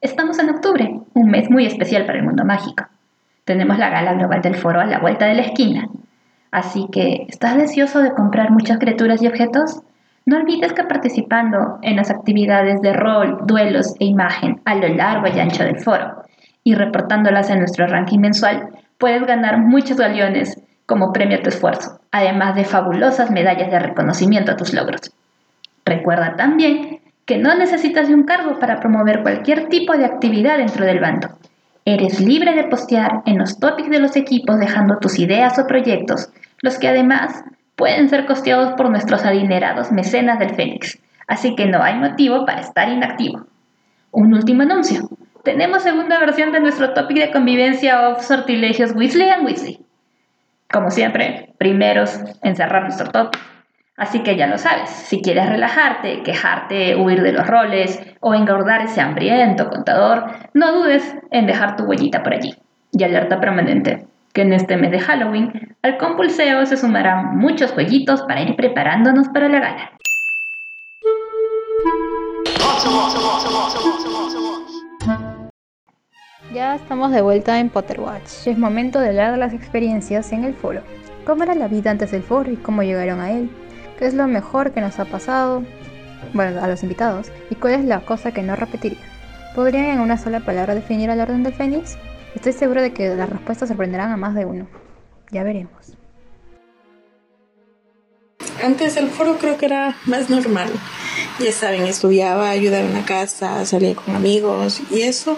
Estamos 0.00 0.36
en 0.40 0.50
octubre, 0.50 1.00
un 1.14 1.30
mes 1.30 1.48
muy 1.48 1.64
especial 1.64 2.06
para 2.06 2.18
el 2.18 2.24
mundo 2.24 2.44
mágico. 2.44 2.86
Tenemos 3.44 3.78
la 3.78 3.90
gala 3.90 4.14
global 4.14 4.42
del 4.42 4.56
foro 4.56 4.80
a 4.80 4.86
la 4.86 4.98
vuelta 4.98 5.26
de 5.26 5.34
la 5.34 5.42
esquina. 5.42 5.86
Así 6.50 6.88
que, 6.90 7.24
¿estás 7.28 7.56
deseoso 7.56 8.02
de 8.02 8.12
comprar 8.12 8.50
muchas 8.50 8.78
criaturas 8.78 9.22
y 9.22 9.28
objetos? 9.28 9.82
No 10.26 10.38
olvides 10.38 10.72
que 10.72 10.82
participando 10.82 11.78
en 11.82 11.94
las 11.94 12.10
actividades 12.10 12.80
de 12.80 12.94
rol, 12.94 13.46
duelos 13.46 13.94
e 14.00 14.06
imagen 14.06 14.60
a 14.64 14.74
lo 14.74 14.88
largo 14.88 15.28
y 15.28 15.38
ancho 15.38 15.62
del 15.62 15.78
foro 15.78 16.24
y 16.64 16.74
reportándolas 16.74 17.48
en 17.50 17.60
nuestro 17.60 17.86
ranking 17.86 18.18
mensual, 18.18 18.70
puedes 18.98 19.24
ganar 19.24 19.58
muchos 19.58 19.98
galeones 19.98 20.60
como 20.88 21.12
premio 21.12 21.36
a 21.36 21.42
tu 21.42 21.50
esfuerzo, 21.50 22.00
además 22.10 22.56
de 22.56 22.64
fabulosas 22.64 23.30
medallas 23.30 23.70
de 23.70 23.78
reconocimiento 23.78 24.52
a 24.52 24.56
tus 24.56 24.72
logros. 24.72 25.12
Recuerda 25.84 26.34
también 26.34 27.00
que 27.26 27.36
no 27.36 27.54
necesitas 27.54 28.08
de 28.08 28.14
un 28.14 28.22
cargo 28.22 28.58
para 28.58 28.80
promover 28.80 29.20
cualquier 29.20 29.68
tipo 29.68 29.94
de 29.98 30.06
actividad 30.06 30.56
dentro 30.56 30.86
del 30.86 30.98
bando. 30.98 31.28
Eres 31.84 32.20
libre 32.20 32.54
de 32.54 32.64
postear 32.64 33.20
en 33.26 33.36
los 33.36 33.60
topics 33.60 33.90
de 33.90 33.98
los 33.98 34.16
equipos 34.16 34.58
dejando 34.58 34.96
tus 34.98 35.18
ideas 35.18 35.58
o 35.58 35.66
proyectos, 35.66 36.30
los 36.62 36.78
que 36.78 36.88
además 36.88 37.44
pueden 37.76 38.08
ser 38.08 38.24
costeados 38.24 38.72
por 38.72 38.88
nuestros 38.88 39.26
adinerados 39.26 39.92
mecenas 39.92 40.38
del 40.38 40.54
Fénix, 40.54 40.98
así 41.26 41.54
que 41.54 41.66
no 41.66 41.82
hay 41.82 41.96
motivo 41.96 42.46
para 42.46 42.62
estar 42.62 42.88
inactivo. 42.88 43.44
Un 44.10 44.32
último 44.32 44.62
anuncio. 44.62 45.02
Tenemos 45.44 45.82
segunda 45.82 46.18
versión 46.18 46.50
de 46.50 46.60
nuestro 46.60 46.94
topic 46.94 47.18
de 47.18 47.30
convivencia 47.30 48.08
of 48.08 48.22
sortilegios 48.22 48.92
Weasley 48.94 49.28
and 49.28 49.44
Weasley. 49.44 49.87
Como 50.70 50.90
siempre, 50.90 51.54
primeros 51.58 52.20
en 52.42 52.54
cerrar 52.54 52.82
nuestro 52.82 53.08
topic. 53.10 53.40
Así 53.96 54.22
que 54.22 54.36
ya 54.36 54.46
lo 54.46 54.58
sabes, 54.58 54.90
si 54.90 55.22
quieres 55.22 55.48
relajarte, 55.48 56.22
quejarte, 56.22 56.94
huir 56.94 57.22
de 57.22 57.32
los 57.32 57.46
roles 57.46 58.00
o 58.20 58.34
engordar 58.34 58.82
ese 58.82 59.00
hambriento 59.00 59.70
contador, 59.70 60.26
no 60.54 60.72
dudes 60.72 61.16
en 61.32 61.46
dejar 61.46 61.74
tu 61.74 61.84
huellita 61.84 62.22
por 62.22 62.34
allí. 62.34 62.54
Y 62.92 63.02
alerta 63.02 63.40
permanente, 63.40 64.06
que 64.32 64.42
en 64.42 64.52
este 64.52 64.76
mes 64.76 64.92
de 64.92 65.00
Halloween 65.00 65.76
al 65.82 65.96
compulseo 65.96 66.64
se 66.66 66.76
sumarán 66.76 67.38
muchos 67.38 67.72
jueguitos 67.72 68.22
para 68.22 68.42
ir 68.42 68.54
preparándonos 68.54 69.28
para 69.30 69.48
la 69.48 69.58
gala. 69.58 69.92
Ya 76.52 76.76
estamos 76.76 77.12
de 77.12 77.20
vuelta 77.20 77.60
en 77.60 77.68
Potterwatch 77.68 78.46
y 78.46 78.50
es 78.50 78.58
momento 78.58 79.00
de 79.00 79.08
hablar 79.08 79.32
de 79.32 79.38
las 79.38 79.52
experiencias 79.52 80.32
en 80.32 80.44
el 80.44 80.54
foro. 80.54 80.80
¿Cómo 81.26 81.42
era 81.42 81.54
la 81.54 81.68
vida 81.68 81.90
antes 81.90 82.10
del 82.10 82.22
foro 82.22 82.50
y 82.50 82.56
cómo 82.56 82.82
llegaron 82.82 83.20
a 83.20 83.32
él? 83.32 83.50
¿Qué 83.98 84.06
es 84.06 84.14
lo 84.14 84.26
mejor 84.26 84.72
que 84.72 84.80
nos 84.80 84.98
ha 84.98 85.04
pasado? 85.04 85.62
Bueno, 86.32 86.62
a 86.62 86.66
los 86.66 86.82
invitados. 86.82 87.30
¿Y 87.50 87.54
cuál 87.56 87.74
es 87.74 87.84
la 87.84 88.00
cosa 88.00 88.32
que 88.32 88.42
no 88.42 88.56
repetiría? 88.56 88.98
¿Podrían 89.54 89.84
en 89.84 90.00
una 90.00 90.16
sola 90.16 90.40
palabra 90.40 90.74
definir 90.74 91.10
al 91.10 91.20
orden 91.20 91.42
del 91.42 91.52
Fénix? 91.52 91.98
Estoy 92.34 92.54
seguro 92.54 92.80
de 92.80 92.94
que 92.94 93.14
las 93.14 93.28
respuestas 93.28 93.68
sorprenderán 93.68 94.10
a 94.10 94.16
más 94.16 94.34
de 94.34 94.46
uno. 94.46 94.66
Ya 95.30 95.42
veremos. 95.42 95.98
Antes 98.64 98.94
del 98.94 99.08
foro 99.08 99.36
creo 99.36 99.58
que 99.58 99.66
era 99.66 99.96
más 100.06 100.30
normal. 100.30 100.70
Ya 101.38 101.52
saben, 101.52 101.86
estudiaba, 101.86 102.50
ayudaba 102.50 102.84
en 102.84 102.94
la 102.94 103.04
casa, 103.04 103.64
salía 103.64 103.94
con 103.94 104.16
amigos 104.16 104.80
y 104.90 105.02
eso. 105.02 105.36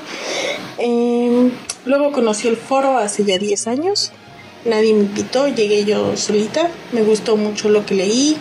Em, 0.78 1.50
luego 1.84 2.10
conocí 2.10 2.48
el 2.48 2.56
foro 2.56 2.96
hace 2.96 3.22
ya 3.24 3.36
10 3.36 3.66
años. 3.66 4.10
Nadie 4.64 4.94
me 4.94 5.00
invitó, 5.00 5.46
llegué 5.48 5.84
yo 5.84 6.16
solita. 6.16 6.70
Me 6.92 7.02
gustó 7.02 7.36
mucho 7.36 7.68
lo 7.68 7.84
que 7.84 7.94
leí 7.94 8.38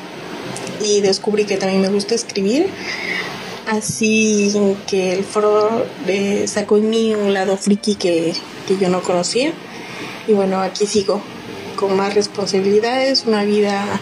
y 0.82 1.01
descubrí 1.01 1.44
que 1.44 1.58
también 1.58 1.82
me 1.82 1.89
gusta 1.89 2.16
escribir. 2.16 2.68
Así 3.68 4.54
que 4.88 5.12
el 5.12 5.25
foro 5.25 5.86
eh, 6.08 6.46
sacó 6.48 6.78
en 6.78 6.89
mí 6.89 7.13
un 7.13 7.34
lado 7.34 7.58
friki 7.58 7.96
que, 7.96 8.34
que 8.70 8.78
yo 8.78 8.88
no 8.88 9.01
conocía. 9.01 9.51
Y 10.30 10.32
bueno, 10.32 10.62
aquí 10.62 10.86
sigo 10.86 11.22
con 11.75 11.98
más 11.98 12.13
responsabilidades, 12.13 13.25
una 13.25 13.44
vida 13.44 14.00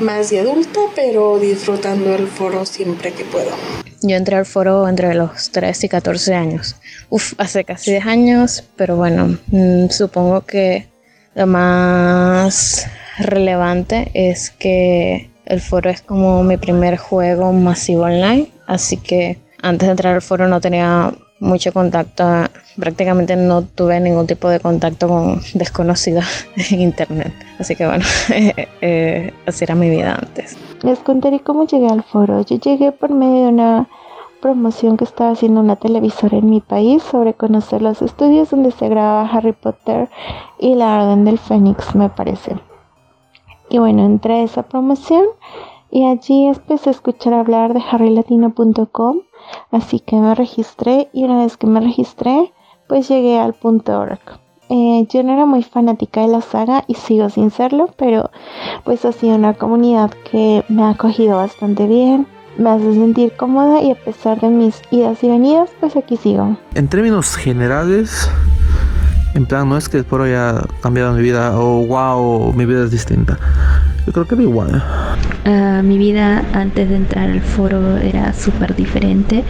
más 0.00 0.30
de 0.30 0.40
adulta, 0.40 0.80
pero 0.94 1.38
disfrutando 1.38 2.14
el 2.14 2.26
foro 2.26 2.64
siempre 2.64 3.12
que 3.12 3.24
puedo. 3.24 3.50
Yo 4.02 4.16
entré 4.16 4.36
al 4.36 4.46
foro 4.46 4.86
entre 4.88 5.14
los 5.14 5.50
13 5.50 5.86
y 5.86 5.88
14 5.88 6.34
años. 6.34 6.76
Uf, 7.08 7.34
hace 7.38 7.64
casi 7.64 7.92
10 7.92 8.06
años, 8.06 8.64
pero 8.76 8.96
bueno, 8.96 9.38
mm, 9.48 9.88
supongo 9.88 10.42
que 10.42 10.88
lo 11.34 11.46
más 11.46 12.86
relevante 13.18 14.10
es 14.14 14.50
que 14.50 15.30
el 15.46 15.60
foro 15.60 15.90
es 15.90 16.02
como 16.02 16.42
mi 16.42 16.56
primer 16.56 16.96
juego 16.96 17.52
masivo 17.52 18.02
online, 18.02 18.50
así 18.66 18.96
que 18.96 19.38
antes 19.62 19.86
de 19.86 19.92
entrar 19.92 20.14
al 20.14 20.22
foro 20.22 20.48
no 20.48 20.60
tenía 20.60 21.14
mucho 21.40 21.72
contacto, 21.72 22.24
prácticamente 22.76 23.36
no 23.36 23.62
tuve 23.62 24.00
ningún 24.00 24.26
tipo 24.26 24.48
de 24.48 24.60
contacto 24.60 25.08
con 25.08 25.40
desconocidos 25.54 26.24
en 26.70 26.80
internet. 26.80 27.32
Así 27.58 27.76
que 27.76 27.86
bueno, 27.86 28.04
eh, 28.80 29.32
así 29.46 29.64
era 29.64 29.74
mi 29.74 29.90
vida 29.90 30.14
antes. 30.14 30.56
Les 30.82 30.98
contaré 30.98 31.40
cómo 31.40 31.66
llegué 31.66 31.88
al 31.88 32.02
foro. 32.02 32.42
Yo 32.42 32.58
llegué 32.58 32.92
por 32.92 33.10
medio 33.10 33.44
de 33.44 33.48
una 33.48 33.88
promoción 34.44 34.98
que 34.98 35.04
estaba 35.04 35.30
haciendo 35.30 35.60
una 35.60 35.76
televisora 35.76 36.36
en 36.36 36.50
mi 36.50 36.60
país 36.60 37.02
sobre 37.02 37.32
conocer 37.32 37.80
los 37.80 38.02
estudios 38.02 38.50
donde 38.50 38.72
se 38.72 38.90
grababa 38.90 39.30
Harry 39.30 39.52
Potter 39.52 40.10
y 40.58 40.74
la 40.74 41.02
Orden 41.02 41.24
del 41.24 41.38
Fénix, 41.38 41.94
me 41.94 42.10
parece. 42.10 42.56
Y 43.70 43.78
bueno, 43.78 44.04
entré 44.04 44.34
a 44.34 44.42
esa 44.42 44.64
promoción 44.64 45.24
y 45.90 46.04
allí 46.04 46.44
empecé 46.44 46.90
a 46.90 46.92
escuchar 46.92 47.32
hablar 47.32 47.72
de 47.72 47.80
harrylatino.com 47.80 49.20
Así 49.70 50.00
que 50.00 50.16
me 50.16 50.34
registré 50.34 51.08
y 51.12 51.24
una 51.24 51.42
vez 51.42 51.56
que 51.56 51.66
me 51.66 51.80
registré, 51.80 52.52
pues 52.88 53.08
llegué 53.08 53.38
al 53.38 53.54
punto 53.54 53.98
.org. 53.98 54.20
Eh, 54.70 55.06
yo 55.10 55.22
no 55.22 55.34
era 55.34 55.46
muy 55.46 55.62
fanática 55.62 56.22
de 56.22 56.28
la 56.28 56.40
saga 56.40 56.84
y 56.86 56.94
sigo 56.94 57.28
sin 57.28 57.50
serlo, 57.50 57.90
pero 57.98 58.30
pues 58.84 59.04
ha 59.04 59.12
sido 59.12 59.36
una 59.36 59.54
comunidad 59.54 60.10
que 60.30 60.64
me 60.68 60.82
ha 60.82 60.90
acogido 60.90 61.36
bastante 61.36 61.86
bien, 61.86 62.26
me 62.56 62.70
hace 62.70 62.94
sentir 62.94 63.32
cómoda 63.36 63.82
y 63.82 63.90
a 63.90 63.94
pesar 63.94 64.40
de 64.40 64.48
mis 64.48 64.80
idas 64.90 65.22
y 65.22 65.28
venidas, 65.28 65.70
pues 65.80 65.96
aquí 65.96 66.16
sigo. 66.16 66.56
En 66.74 66.88
términos 66.88 67.36
generales, 67.36 68.30
en 69.34 69.46
plan, 69.46 69.68
no 69.68 69.76
es 69.76 69.88
que 69.88 70.02
foro 70.02 70.24
haya 70.24 70.62
cambiado 70.80 71.12
mi 71.12 71.22
vida 71.22 71.58
o 71.58 71.84
wow, 71.86 72.52
mi 72.54 72.64
vida 72.64 72.84
es 72.84 72.90
distinta. 72.90 73.38
Yo 74.06 74.12
creo 74.12 74.26
que 74.26 74.34
era 74.34 74.42
igual. 74.42 74.82
Uh, 75.46 75.82
mi 75.82 75.98
vida 75.98 76.44
antes 76.52 76.88
de 76.88 76.96
entrar 76.96 77.30
al 77.30 77.40
foro 77.40 77.96
era 77.96 78.32
súper 78.32 78.76
diferente. 78.76 79.44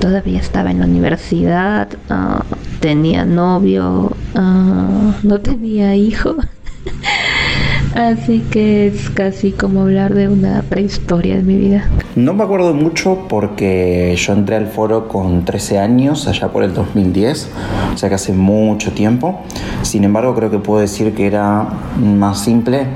Todavía 0.00 0.38
estaba 0.38 0.70
en 0.70 0.80
la 0.80 0.86
universidad, 0.86 1.88
uh, 2.10 2.42
tenía 2.80 3.24
novio, 3.24 4.12
uh, 4.34 5.12
no 5.22 5.40
tenía 5.40 5.96
hijo. 5.96 6.36
Así 7.94 8.40
que 8.50 8.88
es 8.88 9.08
casi 9.08 9.52
como 9.52 9.80
hablar 9.80 10.12
de 10.12 10.28
una 10.28 10.60
prehistoria 10.68 11.36
de 11.36 11.42
mi 11.42 11.56
vida. 11.56 11.88
No 12.14 12.34
me 12.34 12.44
acuerdo 12.44 12.74
mucho 12.74 13.26
porque 13.26 14.14
yo 14.18 14.34
entré 14.34 14.56
al 14.56 14.66
foro 14.66 15.08
con 15.08 15.46
13 15.46 15.78
años, 15.78 16.28
allá 16.28 16.48
por 16.48 16.62
el 16.62 16.74
2010, 16.74 17.50
o 17.94 17.96
sea 17.96 18.10
que 18.10 18.16
hace 18.16 18.34
mucho 18.34 18.92
tiempo. 18.92 19.40
Sin 19.80 20.04
embargo, 20.04 20.34
creo 20.34 20.50
que 20.50 20.58
puedo 20.58 20.80
decir 20.80 21.14
que 21.14 21.26
era 21.26 21.66
más 21.98 22.40
simple. 22.40 22.86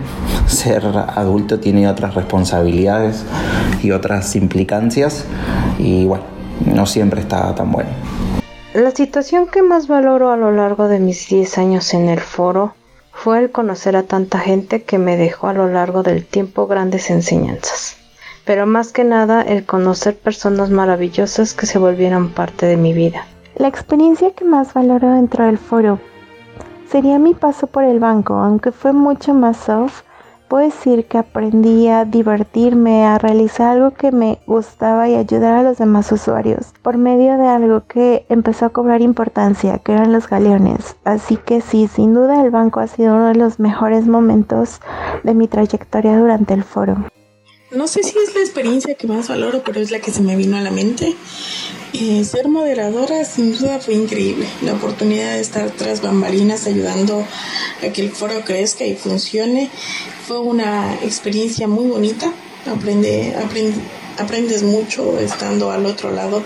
Ser 0.50 0.85
adulto 0.85 1.61
tiene 1.61 1.88
otras 1.88 2.14
responsabilidades 2.14 3.25
y 3.85 3.92
otras 3.92 4.35
implicancias 4.35 5.25
y 5.78 6.07
bueno, 6.07 6.25
no 6.66 6.87
siempre 6.87 7.21
está 7.21 7.54
tan 7.54 7.71
bueno. 7.71 7.88
La 8.75 8.90
situación 8.90 9.47
que 9.47 9.62
más 9.62 9.87
valoro 9.87 10.33
a 10.33 10.37
lo 10.37 10.50
largo 10.50 10.88
de 10.88 10.99
mis 10.99 11.28
10 11.28 11.57
años 11.59 11.95
en 11.95 12.09
el 12.09 12.19
foro 12.19 12.75
fue 13.12 13.38
el 13.38 13.52
conocer 13.52 13.95
a 13.95 14.02
tanta 14.02 14.40
gente 14.40 14.83
que 14.83 14.99
me 14.99 15.16
dejó 15.16 15.47
a 15.47 15.52
lo 15.52 15.69
largo 15.69 16.02
del 16.02 16.26
tiempo 16.26 16.66
grandes 16.66 17.11
enseñanzas. 17.11 17.97
Pero 18.45 18.66
más 18.66 18.92
que 18.92 19.04
nada 19.04 19.42
el 19.42 19.64
conocer 19.64 20.19
personas 20.19 20.71
maravillosas 20.71 21.54
que 21.54 21.66
se 21.66 21.78
volvieron 21.78 22.30
parte 22.30 22.66
de 22.66 22.76
mi 22.76 22.92
vida. 22.92 23.25
La 23.54 23.69
experiencia 23.69 24.33
que 24.33 24.45
más 24.45 24.75
valoro 24.75 25.12
dentro 25.12 25.45
del 25.45 25.59
foro 25.59 26.00
sería 26.90 27.21
mi 27.21 27.35
paso 27.35 27.69
por 27.69 27.85
el 27.85 28.00
banco, 28.00 28.35
aunque 28.35 28.73
fue 28.73 28.92
mucho 28.92 29.33
más 29.33 29.57
soft 29.57 30.02
puedo 30.50 30.64
decir 30.64 31.04
que 31.04 31.16
aprendí 31.16 31.87
a 31.87 32.04
divertirme, 32.04 33.04
a 33.04 33.19
realizar 33.19 33.69
algo 33.69 33.92
que 33.92 34.11
me 34.11 34.40
gustaba 34.49 35.09
y 35.09 35.14
ayudar 35.14 35.52
a 35.52 35.62
los 35.62 35.78
demás 35.78 36.11
usuarios 36.11 36.75
por 36.83 36.99
medio 36.99 37.38
de 37.38 37.47
algo 37.47 37.85
que 37.87 38.26
empezó 38.28 38.66
a 38.66 38.71
cobrar 38.71 39.00
importancia, 39.00 39.78
que 39.78 39.92
eran 39.92 40.12
los 40.12 40.28
galeones. 40.28 40.97
Así 41.04 41.37
que 41.37 41.61
sí, 41.61 41.88
sin 41.88 42.14
duda 42.14 42.42
el 42.42 42.50
banco 42.50 42.80
ha 42.80 42.88
sido 42.88 43.14
uno 43.14 43.28
de 43.28 43.37
los 43.37 43.61
mejores 43.61 44.09
momentos 44.09 44.80
de 45.23 45.35
mi 45.35 45.47
trayectoria 45.47 46.19
durante 46.19 46.52
el 46.52 46.64
foro. 46.64 46.97
No 47.71 47.87
sé 47.87 48.02
si 48.02 48.19
es 48.19 48.35
la 48.35 48.40
experiencia 48.40 48.97
que 48.97 49.07
más 49.07 49.28
valoro, 49.28 49.62
pero 49.64 49.78
es 49.78 49.92
la 49.92 50.00
que 50.00 50.11
se 50.11 50.21
me 50.21 50.35
vino 50.35 50.57
a 50.57 50.61
la 50.61 50.73
mente. 50.73 51.14
Eh, 51.92 52.25
ser 52.25 52.49
moderadora 52.49 53.25
sin 53.25 53.57
duda 53.57 53.78
fue 53.78 53.95
increíble. 53.95 54.49
La 54.62 54.73
oportunidad 54.73 55.35
de 55.35 55.40
estar 55.40 55.71
tras 55.71 56.02
bambalinas 56.02 56.66
ayudando 56.66 57.25
a 57.85 57.92
que 57.92 58.02
el 58.02 58.11
foro 58.11 58.40
crezca 58.45 58.85
y 58.85 58.97
funcione 58.97 59.71
fue 60.30 60.38
una 60.38 60.94
experiencia 61.02 61.66
muy 61.66 61.88
bonita. 61.88 62.32
Aprende, 62.72 63.34
aprendes 64.16 64.62
mucho 64.62 65.18
estando 65.18 65.72
al 65.72 65.84
otro 65.87 66.12
lado, 66.12 66.44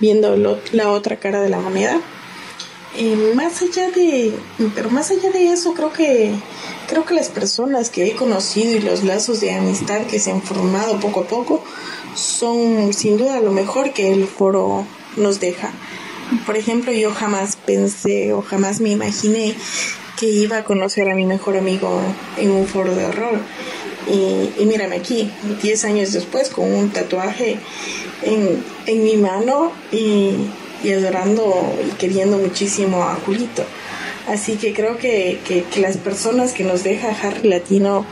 viendo 0.00 0.36
la 0.72 0.90
otra 0.90 1.16
cara 1.16 1.40
de 1.40 1.48
la 1.48 1.58
moneda. 1.58 1.98
Eh, 2.98 3.32
más 3.34 3.62
allá 3.62 3.90
de, 3.90 4.34
pero 4.74 4.90
más 4.90 5.10
allá 5.10 5.30
de 5.30 5.50
eso, 5.50 5.72
creo 5.72 5.94
que 5.94 6.34
Creo 6.88 7.06
que 7.06 7.14
las 7.14 7.30
personas 7.30 7.88
que 7.88 8.06
he 8.06 8.14
conocido 8.14 8.76
y 8.76 8.80
los 8.80 9.02
lazos 9.02 9.40
de 9.40 9.54
amistad 9.54 10.02
que 10.02 10.18
se 10.18 10.30
han 10.30 10.42
formado 10.42 11.00
poco 11.00 11.20
a 11.20 11.26
poco 11.26 11.64
son 12.14 12.92
sin 12.92 13.16
duda 13.16 13.40
lo 13.40 13.50
mejor 13.50 13.94
que 13.94 14.12
el 14.12 14.26
foro 14.26 14.84
nos 15.16 15.40
deja. 15.40 15.70
Por 16.44 16.58
ejemplo, 16.58 16.92
yo 16.92 17.12
jamás 17.12 17.56
pensé 17.56 18.34
o 18.34 18.42
jamás 18.42 18.80
me 18.80 18.90
imaginé 18.90 19.54
que 20.22 20.28
iba 20.28 20.58
a 20.58 20.62
conocer 20.62 21.10
a 21.10 21.16
mi 21.16 21.26
mejor 21.26 21.56
amigo 21.56 22.00
en 22.38 22.52
un 22.52 22.68
foro 22.68 22.94
de 22.94 23.06
horror. 23.06 23.40
Y, 24.08 24.64
mírame 24.64 24.94
aquí, 24.94 25.28
10 25.62 25.84
años 25.84 26.12
después, 26.12 26.48
con 26.48 26.72
un 26.72 26.90
tatuaje 26.90 27.58
en, 28.22 28.62
en 28.86 29.02
mi 29.02 29.16
mano 29.16 29.72
y, 29.90 30.36
adorando 30.92 31.74
y 31.84 31.90
queriendo 31.96 32.38
muchísimo 32.38 33.02
a 33.02 33.16
Julito. 33.16 33.64
Así 34.28 34.54
que 34.54 34.72
creo 34.72 34.96
que, 34.96 35.40
que, 35.44 35.64
que 35.64 35.80
las 35.80 35.96
personas 35.96 36.52
que 36.52 36.62
nos 36.62 36.84
deja 36.84 37.08
Harry 37.08 37.48
Latino, 37.48 38.06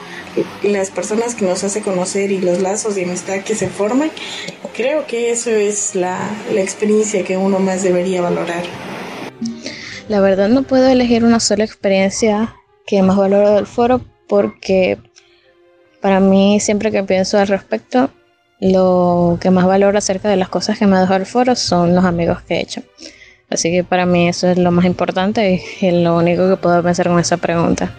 las 0.64 0.90
personas 0.90 1.36
que 1.36 1.44
nos 1.44 1.62
hace 1.62 1.80
conocer 1.80 2.32
y 2.32 2.40
los 2.40 2.60
lazos 2.60 2.96
de 2.96 3.04
amistad 3.04 3.44
que 3.44 3.54
se 3.54 3.68
forman, 3.68 4.10
creo 4.76 5.06
que 5.06 5.30
eso 5.30 5.50
es 5.50 5.94
la, 5.94 6.18
la 6.52 6.60
experiencia 6.60 7.22
que 7.22 7.36
uno 7.36 7.60
más 7.60 7.84
debería 7.84 8.20
valorar. 8.20 8.64
La 10.10 10.18
verdad 10.18 10.48
no 10.48 10.64
puedo 10.64 10.88
elegir 10.88 11.22
una 11.24 11.38
sola 11.38 11.62
experiencia 11.62 12.56
que 12.84 13.00
más 13.00 13.16
valoro 13.16 13.52
del 13.52 13.66
foro 13.66 14.00
porque 14.28 14.98
para 16.02 16.18
mí 16.18 16.58
siempre 16.58 16.90
que 16.90 17.04
pienso 17.04 17.38
al 17.38 17.46
respecto, 17.46 18.10
lo 18.58 19.38
que 19.40 19.52
más 19.52 19.66
valoro 19.66 19.96
acerca 19.96 20.28
de 20.28 20.34
las 20.34 20.48
cosas 20.48 20.80
que 20.80 20.86
me 20.88 20.96
ha 20.96 21.00
dejado 21.02 21.20
el 21.20 21.26
foro 21.26 21.54
son 21.54 21.94
los 21.94 22.04
amigos 22.04 22.42
que 22.42 22.54
he 22.54 22.60
hecho. 22.60 22.82
Así 23.50 23.70
que 23.70 23.84
para 23.84 24.04
mí 24.04 24.28
eso 24.28 24.48
es 24.48 24.58
lo 24.58 24.72
más 24.72 24.84
importante 24.84 25.62
y 25.80 25.86
es 25.86 25.94
lo 25.94 26.16
único 26.16 26.48
que 26.48 26.56
puedo 26.56 26.82
pensar 26.82 27.06
con 27.06 27.20
esa 27.20 27.36
pregunta. 27.36 27.94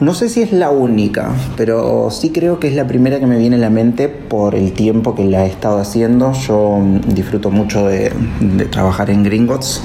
No 0.00 0.14
sé 0.14 0.30
si 0.30 0.40
es 0.40 0.52
la 0.52 0.70
única, 0.70 1.34
pero 1.58 2.10
sí 2.10 2.30
creo 2.30 2.60
que 2.60 2.68
es 2.68 2.74
la 2.74 2.86
primera 2.86 3.20
que 3.20 3.26
me 3.26 3.36
viene 3.36 3.56
a 3.56 3.58
la 3.58 3.70
mente 3.70 4.08
por 4.08 4.54
el 4.54 4.72
tiempo 4.72 5.14
que 5.14 5.24
la 5.24 5.44
he 5.44 5.48
estado 5.48 5.80
haciendo. 5.80 6.32
Yo 6.32 6.82
disfruto 7.08 7.50
mucho 7.50 7.86
de, 7.86 8.10
de 8.40 8.64
trabajar 8.64 9.10
en 9.10 9.22
Gringotts. 9.22 9.82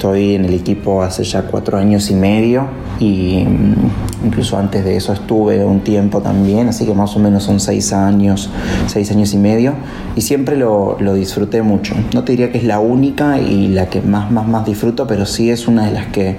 Estoy 0.00 0.34
en 0.34 0.46
el 0.46 0.54
equipo 0.54 1.02
hace 1.02 1.24
ya 1.24 1.42
cuatro 1.42 1.76
años 1.76 2.10
y 2.10 2.14
medio 2.14 2.68
y 2.98 3.44
mm, 3.46 4.24
incluso 4.24 4.56
antes 4.56 4.82
de 4.82 4.96
eso 4.96 5.12
estuve 5.12 5.62
un 5.62 5.80
tiempo 5.80 6.22
también, 6.22 6.68
así 6.68 6.86
que 6.86 6.94
más 6.94 7.14
o 7.16 7.18
menos 7.18 7.42
son 7.42 7.60
seis 7.60 7.92
años, 7.92 8.48
seis 8.86 9.10
años 9.10 9.34
y 9.34 9.36
medio 9.36 9.74
y 10.16 10.22
siempre 10.22 10.56
lo, 10.56 10.96
disfruté 11.12 11.60
mucho. 11.60 11.94
No 12.14 12.24
te 12.24 12.32
diría 12.32 12.50
que 12.50 12.56
es 12.56 12.64
la 12.64 12.80
única 12.80 13.38
y 13.42 13.68
la 13.68 13.90
que 13.90 14.00
más, 14.00 14.30
más, 14.30 14.48
más 14.48 14.64
disfruto, 14.64 15.06
pero 15.06 15.26
sí 15.26 15.50
es 15.50 15.68
una 15.68 15.84
de 15.84 15.92
las 15.92 16.06
que 16.06 16.38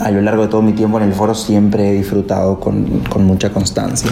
a 0.00 0.10
lo 0.10 0.22
largo 0.22 0.44
de 0.44 0.48
todo 0.48 0.62
mi 0.62 0.72
tiempo 0.72 0.96
en 0.96 1.04
el 1.04 1.12
foro 1.12 1.34
siempre 1.34 1.90
he 1.90 1.92
disfrutado 1.92 2.58
con 2.58 3.26
mucha 3.26 3.50
constancia. 3.52 4.10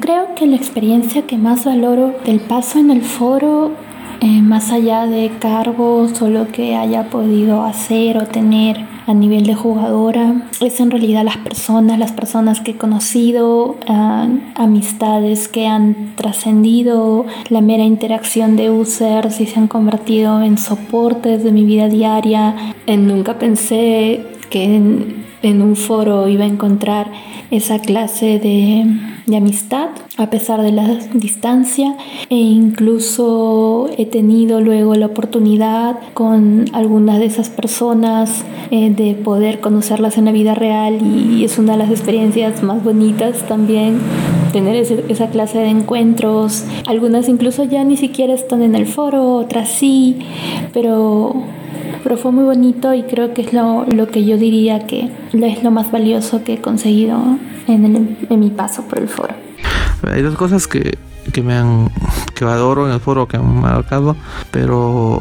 Creo 0.00 0.34
que 0.34 0.48
la 0.48 0.56
experiencia 0.56 1.22
que 1.22 1.38
más 1.38 1.64
valoro 1.64 2.16
del 2.26 2.40
paso 2.40 2.80
en 2.80 2.90
el 2.90 3.02
foro 3.02 3.85
eh, 4.20 4.42
más 4.42 4.72
allá 4.72 5.06
de 5.06 5.30
cargos 5.38 6.20
o 6.22 6.28
lo 6.28 6.48
que 6.48 6.74
haya 6.74 7.10
podido 7.10 7.62
hacer 7.62 8.18
o 8.18 8.26
tener 8.26 8.84
a 9.06 9.14
nivel 9.14 9.44
de 9.44 9.54
jugadora, 9.54 10.48
es 10.60 10.80
en 10.80 10.90
realidad 10.90 11.24
las 11.24 11.36
personas, 11.36 11.98
las 11.98 12.12
personas 12.12 12.60
que 12.60 12.72
he 12.72 12.76
conocido, 12.76 13.76
uh, 13.88 14.40
amistades 14.56 15.46
que 15.46 15.66
han 15.68 16.14
trascendido 16.16 17.24
la 17.48 17.60
mera 17.60 17.84
interacción 17.84 18.56
de 18.56 18.70
users 18.70 19.40
y 19.40 19.46
se 19.46 19.60
han 19.60 19.68
convertido 19.68 20.42
en 20.42 20.58
soportes 20.58 21.44
de 21.44 21.52
mi 21.52 21.64
vida 21.64 21.88
diaria. 21.88 22.74
Eh, 22.86 22.96
nunca 22.96 23.38
pensé 23.38 24.26
que 24.50 25.25
en 25.42 25.62
un 25.62 25.76
foro 25.76 26.28
iba 26.28 26.44
a 26.44 26.48
encontrar 26.48 27.10
esa 27.50 27.78
clase 27.78 28.38
de, 28.38 28.84
de, 29.26 29.36
amistad 29.36 29.90
a 30.16 30.30
pesar 30.30 30.62
de 30.62 30.72
la 30.72 30.86
distancia 31.14 31.96
e 32.28 32.36
incluso 32.36 33.88
he 33.96 34.06
tenido 34.06 34.60
luego 34.60 34.94
la 34.94 35.06
oportunidad 35.06 35.98
con 36.14 36.64
algunas 36.72 37.18
de 37.18 37.26
esas 37.26 37.50
personas 37.50 38.44
eh, 38.70 38.90
de 38.90 39.14
poder 39.14 39.60
conocerlas 39.60 40.18
en 40.18 40.24
la 40.24 40.32
vida 40.32 40.54
real 40.54 40.98
y 41.02 41.44
es 41.44 41.58
una 41.58 41.72
de 41.72 41.78
las 41.78 41.90
experiencias 41.90 42.62
más 42.64 42.82
bonitas 42.82 43.46
también 43.46 43.98
tener 44.52 44.74
esa 44.76 45.28
clase 45.28 45.58
de 45.58 45.68
encuentros. 45.68 46.64
Algunas 46.86 47.28
incluso 47.28 47.62
ya 47.64 47.84
ni 47.84 47.96
siquiera 47.96 48.32
están 48.32 48.62
en 48.62 48.74
el 48.74 48.86
foro 48.86 49.34
otras 49.34 49.68
sí 49.68 50.18
pero 50.72 51.34
pero 52.02 52.16
fue 52.16 52.32
muy 52.32 52.44
bonito 52.44 52.94
y 52.94 53.02
creo 53.02 53.34
que 53.34 53.42
es 53.42 53.52
lo, 53.52 53.84
lo, 53.86 54.08
que 54.08 54.24
yo 54.24 54.36
diría 54.36 54.86
que 54.86 55.10
es 55.32 55.62
lo 55.62 55.70
más 55.70 55.90
valioso 55.90 56.44
que 56.44 56.54
he 56.54 56.60
conseguido 56.60 57.38
en, 57.66 57.84
el, 57.84 58.16
en 58.28 58.40
mi 58.40 58.50
paso 58.50 58.82
por 58.82 58.98
el 58.98 59.08
foro. 59.08 59.34
Hay 60.02 60.22
dos 60.22 60.36
cosas 60.36 60.66
que, 60.68 60.98
que 61.32 61.42
me 61.42 61.54
han 61.54 61.90
que 62.34 62.44
adoro 62.44 62.86
en 62.86 62.92
el 62.92 63.00
foro 63.00 63.26
que 63.26 63.38
me 63.38 63.44
han 63.44 63.60
marcado 63.60 64.16
pero 64.50 65.20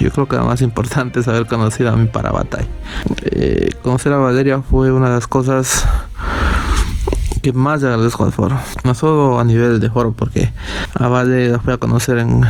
yo 0.00 0.10
creo 0.10 0.28
que 0.28 0.36
lo 0.36 0.44
más 0.44 0.62
importante 0.62 1.20
es 1.20 1.28
haber 1.28 1.46
conocido 1.46 1.90
a 1.90 1.96
mi 1.96 2.06
Parabatay 2.06 2.64
eh, 3.24 3.70
conocer 3.82 4.12
a 4.12 4.18
Valeria 4.18 4.62
fue 4.62 4.92
una 4.92 5.08
de 5.08 5.14
las 5.14 5.26
cosas 5.26 5.86
que 7.42 7.52
más 7.52 7.82
le 7.82 7.88
agradezco 7.88 8.24
al 8.24 8.32
foro. 8.32 8.56
No 8.84 8.94
solo 8.94 9.38
a 9.38 9.44
nivel 9.44 9.80
de 9.80 9.90
foro, 9.90 10.12
porque 10.12 10.52
a 10.94 11.08
Vale 11.08 11.48
la 11.48 11.58
fui 11.58 11.72
a 11.72 11.76
conocer 11.76 12.18
en, 12.18 12.42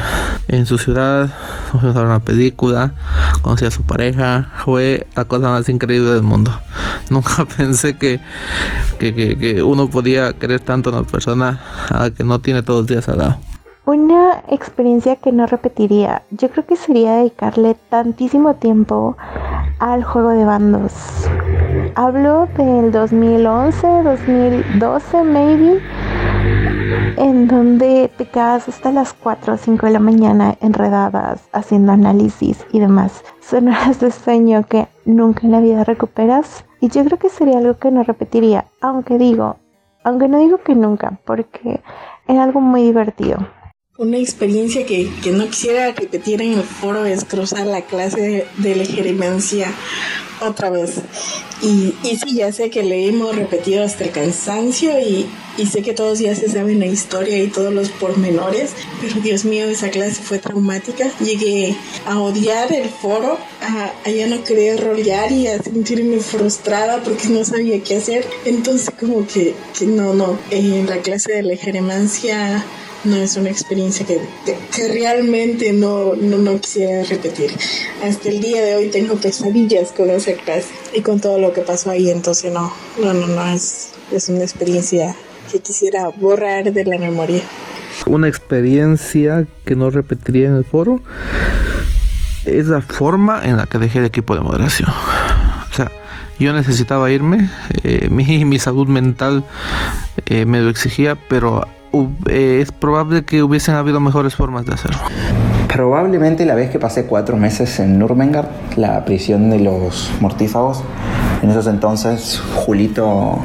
en 0.48 0.66
su 0.66 0.78
ciudad, 0.78 1.31
fuimos 1.70 1.96
a 1.96 2.00
ver 2.00 2.07
una 2.07 2.20
película, 2.20 2.92
conocí 3.40 3.64
a 3.64 3.70
su 3.70 3.83
pareja, 3.83 4.50
fue 4.64 5.07
la 5.16 5.24
cosa 5.24 5.48
más 5.48 5.68
increíble 5.68 6.11
del 6.11 6.22
mundo. 6.22 6.52
Nunca 7.11 7.44
pensé 7.57 7.96
que, 7.96 8.20
que, 8.98 9.14
que, 9.14 9.38
que 9.38 9.62
uno 9.62 9.88
podía 9.88 10.35
querer 10.35 10.61
tanto 10.61 10.90
a 10.90 11.00
una 11.00 11.09
persona 11.09 11.61
a 11.88 12.00
la 12.00 12.11
que 12.11 12.22
no 12.22 12.40
tiene 12.40 12.62
todos 12.62 12.81
los 12.81 12.87
días 12.87 13.09
al 13.09 13.18
lado. 13.18 13.38
Una 13.85 14.44
experiencia 14.48 15.16
que 15.16 15.33
no 15.33 15.46
repetiría, 15.46 16.22
yo 16.31 16.50
creo 16.50 16.64
que 16.64 16.76
sería 16.76 17.14
dedicarle 17.14 17.76
tantísimo 17.88 18.55
tiempo 18.55 19.16
al 19.81 20.05
juego 20.05 20.28
de 20.28 20.44
bandos. 20.44 20.92
Hablo 21.94 22.48
del 22.57 22.90
2011, 22.90 24.02
2012 24.02 25.24
maybe, 25.24 25.78
en 27.18 27.46
donde 27.48 28.11
te 28.16 28.24
quedas 28.24 28.66
hasta 28.66 28.90
las 28.90 29.12
4 29.12 29.52
o 29.52 29.57
5 29.59 29.87
de 29.87 29.92
la 29.92 29.98
mañana 29.98 30.57
enredadas 30.62 31.46
haciendo 31.52 31.92
análisis 31.92 32.64
y 32.72 32.81
demás. 32.81 33.22
Son 33.40 33.68
horas 33.68 34.00
de 34.00 34.11
sueño 34.11 34.64
que 34.66 34.88
nunca 35.05 35.42
en 35.42 35.52
la 35.52 35.61
vida 35.61 35.85
recuperas 35.85 36.64
y 36.81 36.88
yo 36.88 37.05
creo 37.05 37.18
que 37.18 37.28
sería 37.28 37.59
algo 37.59 37.76
que 37.76 37.90
no 37.90 38.02
repetiría, 38.05 38.64
aunque 38.81 39.18
digo, 39.18 39.57
aunque 40.02 40.28
no 40.28 40.38
digo 40.38 40.59
que 40.59 40.74
nunca, 40.74 41.18
porque 41.26 41.83
era 42.26 42.42
algo 42.42 42.62
muy 42.62 42.85
divertido. 42.85 43.37
Una 43.98 44.16
experiencia 44.16 44.87
que, 44.87 45.11
que, 45.22 45.33
no 45.33 45.48
quisiera 45.48 45.92
repetir 45.92 46.40
en 46.40 46.55
el 46.55 46.62
foro 46.62 47.05
es 47.05 47.26
cruzar 47.26 47.66
la 47.66 47.83
clase 47.83 48.20
de, 48.22 48.46
de 48.57 48.74
la 48.74 48.87
gerencia 48.87 49.70
otra 50.40 50.70
vez. 50.70 50.94
Y, 51.61 51.94
y 52.02 52.16
sí, 52.16 52.35
ya 52.37 52.50
sé 52.52 52.70
que 52.70 52.83
le 52.83 53.07
hemos 53.07 53.37
repetido 53.37 53.85
hasta 53.85 54.05
el 54.05 54.11
cansancio 54.11 54.98
y, 54.98 55.26
y, 55.59 55.66
sé 55.66 55.83
que 55.83 55.92
todos 55.92 56.20
ya 56.20 56.35
se 56.35 56.48
saben 56.48 56.81
la 56.81 56.87
historia 56.87 57.37
y 57.38 57.48
todos 57.48 57.70
los 57.72 57.90
pormenores, 57.90 58.70
pero 59.02 59.20
Dios 59.20 59.44
mío, 59.44 59.66
esa 59.66 59.90
clase 59.90 60.22
fue 60.22 60.38
traumática. 60.38 61.11
Llegué 61.20 61.76
a 62.07 62.18
odiar 62.18 62.72
el 62.72 62.88
foro, 62.88 63.38
a, 63.61 63.92
ya 64.09 64.26
no 64.26 64.42
querer 64.42 64.83
rolear 64.83 65.31
y 65.33 65.48
a 65.48 65.62
sentirme 65.62 66.18
frustrada 66.20 67.02
porque 67.05 67.28
no 67.28 67.44
sabía 67.44 67.83
qué 67.83 67.98
hacer. 67.98 68.26
Entonces 68.46 68.90
como 68.98 69.26
que, 69.26 69.55
no, 69.87 70.14
no, 70.14 70.38
en 70.50 70.87
la 70.87 70.96
clase 71.02 71.35
de 71.35 71.42
la 71.42 71.57
gerencia 71.57 72.64
no 73.04 73.16
es 73.16 73.36
una 73.36 73.50
experiencia 73.50 74.06
que, 74.06 74.20
que 74.74 74.88
realmente 74.88 75.72
no, 75.72 76.14
no, 76.14 76.38
no, 76.38 76.60
quisiera 76.60 77.02
repetir. 77.04 77.50
Hasta 78.02 78.28
el 78.28 78.40
día 78.40 78.62
de 78.62 78.76
hoy 78.76 78.90
tengo 78.90 79.16
pesadillas 79.16 79.92
con 79.92 80.10
esa 80.10 80.32
clase 80.34 80.68
y 80.94 81.00
con 81.00 81.20
todo 81.20 81.38
lo 81.38 81.52
que 81.52 81.62
pasó 81.62 81.90
ahí, 81.90 82.10
entonces 82.10 82.52
no, 82.52 82.72
no, 83.02 83.12
no, 83.12 83.26
no, 83.26 83.46
es, 83.52 83.90
es 84.12 84.28
una 84.28 84.42
experiencia 84.42 85.16
que 85.50 85.60
quisiera 85.60 86.08
borrar 86.08 86.72
de 86.72 86.84
la 86.84 86.98
memoria. 86.98 87.42
Una 88.06 88.28
experiencia 88.28 89.46
que 89.64 89.74
no 89.76 89.90
repetiría 89.90 90.48
en 90.48 90.56
el 90.56 90.64
foro 90.64 91.00
es 92.44 92.66
la 92.66 92.80
forma 92.80 93.40
en 93.44 93.56
la 93.56 93.66
que 93.66 93.78
dejé 93.78 93.98
el 93.98 94.06
equipo 94.06 94.34
de 94.34 94.40
moderación. 94.40 94.88
O 94.90 95.74
sea, 95.74 95.90
yo 96.38 96.52
necesitaba 96.52 97.10
irme, 97.10 97.50
eh, 97.82 98.08
mi, 98.10 98.44
mi 98.44 98.58
salud 98.58 98.86
mental 98.86 99.44
eh, 100.26 100.44
me 100.46 100.60
lo 100.60 100.70
exigía, 100.70 101.16
pero 101.28 101.66
es 102.31 102.72
probable 102.72 103.24
que 103.24 103.42
hubiesen 103.42 103.74
habido 103.74 104.00
mejores 104.00 104.35
formas 104.35 104.66
de 104.66 104.74
hacerlo. 104.74 104.98
Probablemente 105.72 106.44
la 106.44 106.55
vez 106.55 106.70
que 106.70 106.78
pasé 106.78 107.07
cuatro 107.07 107.37
meses 107.37 107.81
en 107.81 107.98
Nuremberg, 107.98 108.48
la 108.76 109.05
prisión 109.05 109.48
de 109.50 109.59
los 109.59 110.11
mortífagos, 110.20 110.83
en 111.42 111.50
esos 111.50 111.66
entonces 111.66 112.42
Julito, 112.55 113.38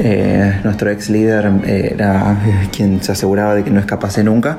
eh, 0.00 0.60
nuestro 0.64 0.90
ex 0.90 1.08
líder, 1.08 1.50
era 1.64 2.36
quien 2.72 3.02
se 3.02 3.12
aseguraba 3.12 3.54
de 3.54 3.64
que 3.64 3.70
no 3.70 3.80
escapase 3.80 4.22
nunca, 4.22 4.58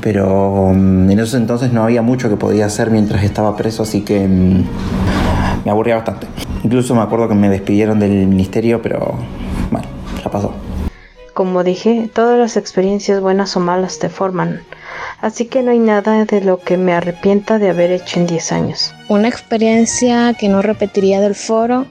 pero 0.00 0.66
um, 0.66 1.10
en 1.10 1.18
esos 1.18 1.34
entonces 1.34 1.72
no 1.72 1.82
había 1.82 2.02
mucho 2.02 2.28
que 2.28 2.36
podía 2.36 2.66
hacer 2.66 2.90
mientras 2.90 3.24
estaba 3.24 3.56
preso, 3.56 3.82
así 3.82 4.02
que 4.02 4.24
um, 4.24 4.64
me 5.64 5.70
aburría 5.70 5.96
bastante. 5.96 6.28
Incluso 6.62 6.94
me 6.94 7.02
acuerdo 7.02 7.28
que 7.28 7.34
me 7.34 7.48
despidieron 7.48 7.98
del 7.98 8.26
ministerio, 8.26 8.80
pero 8.80 9.16
bueno, 9.70 9.86
ya 10.22 10.30
pasó. 10.30 10.54
Como 11.38 11.62
dije, 11.62 12.10
todas 12.12 12.36
las 12.36 12.56
experiencias 12.56 13.20
buenas 13.20 13.56
o 13.56 13.60
malas 13.60 14.00
te 14.00 14.08
forman, 14.08 14.64
así 15.20 15.44
que 15.44 15.62
no 15.62 15.70
hay 15.70 15.78
nada 15.78 16.24
de 16.24 16.40
lo 16.40 16.58
que 16.58 16.76
me 16.76 16.92
arrepienta 16.92 17.60
de 17.60 17.70
haber 17.70 17.92
hecho 17.92 18.18
en 18.18 18.26
10 18.26 18.50
años. 18.50 18.92
Una 19.08 19.28
experiencia 19.28 20.34
que 20.34 20.48
no 20.48 20.62
repetiría 20.62 21.20
del 21.20 21.36
foro 21.36 21.86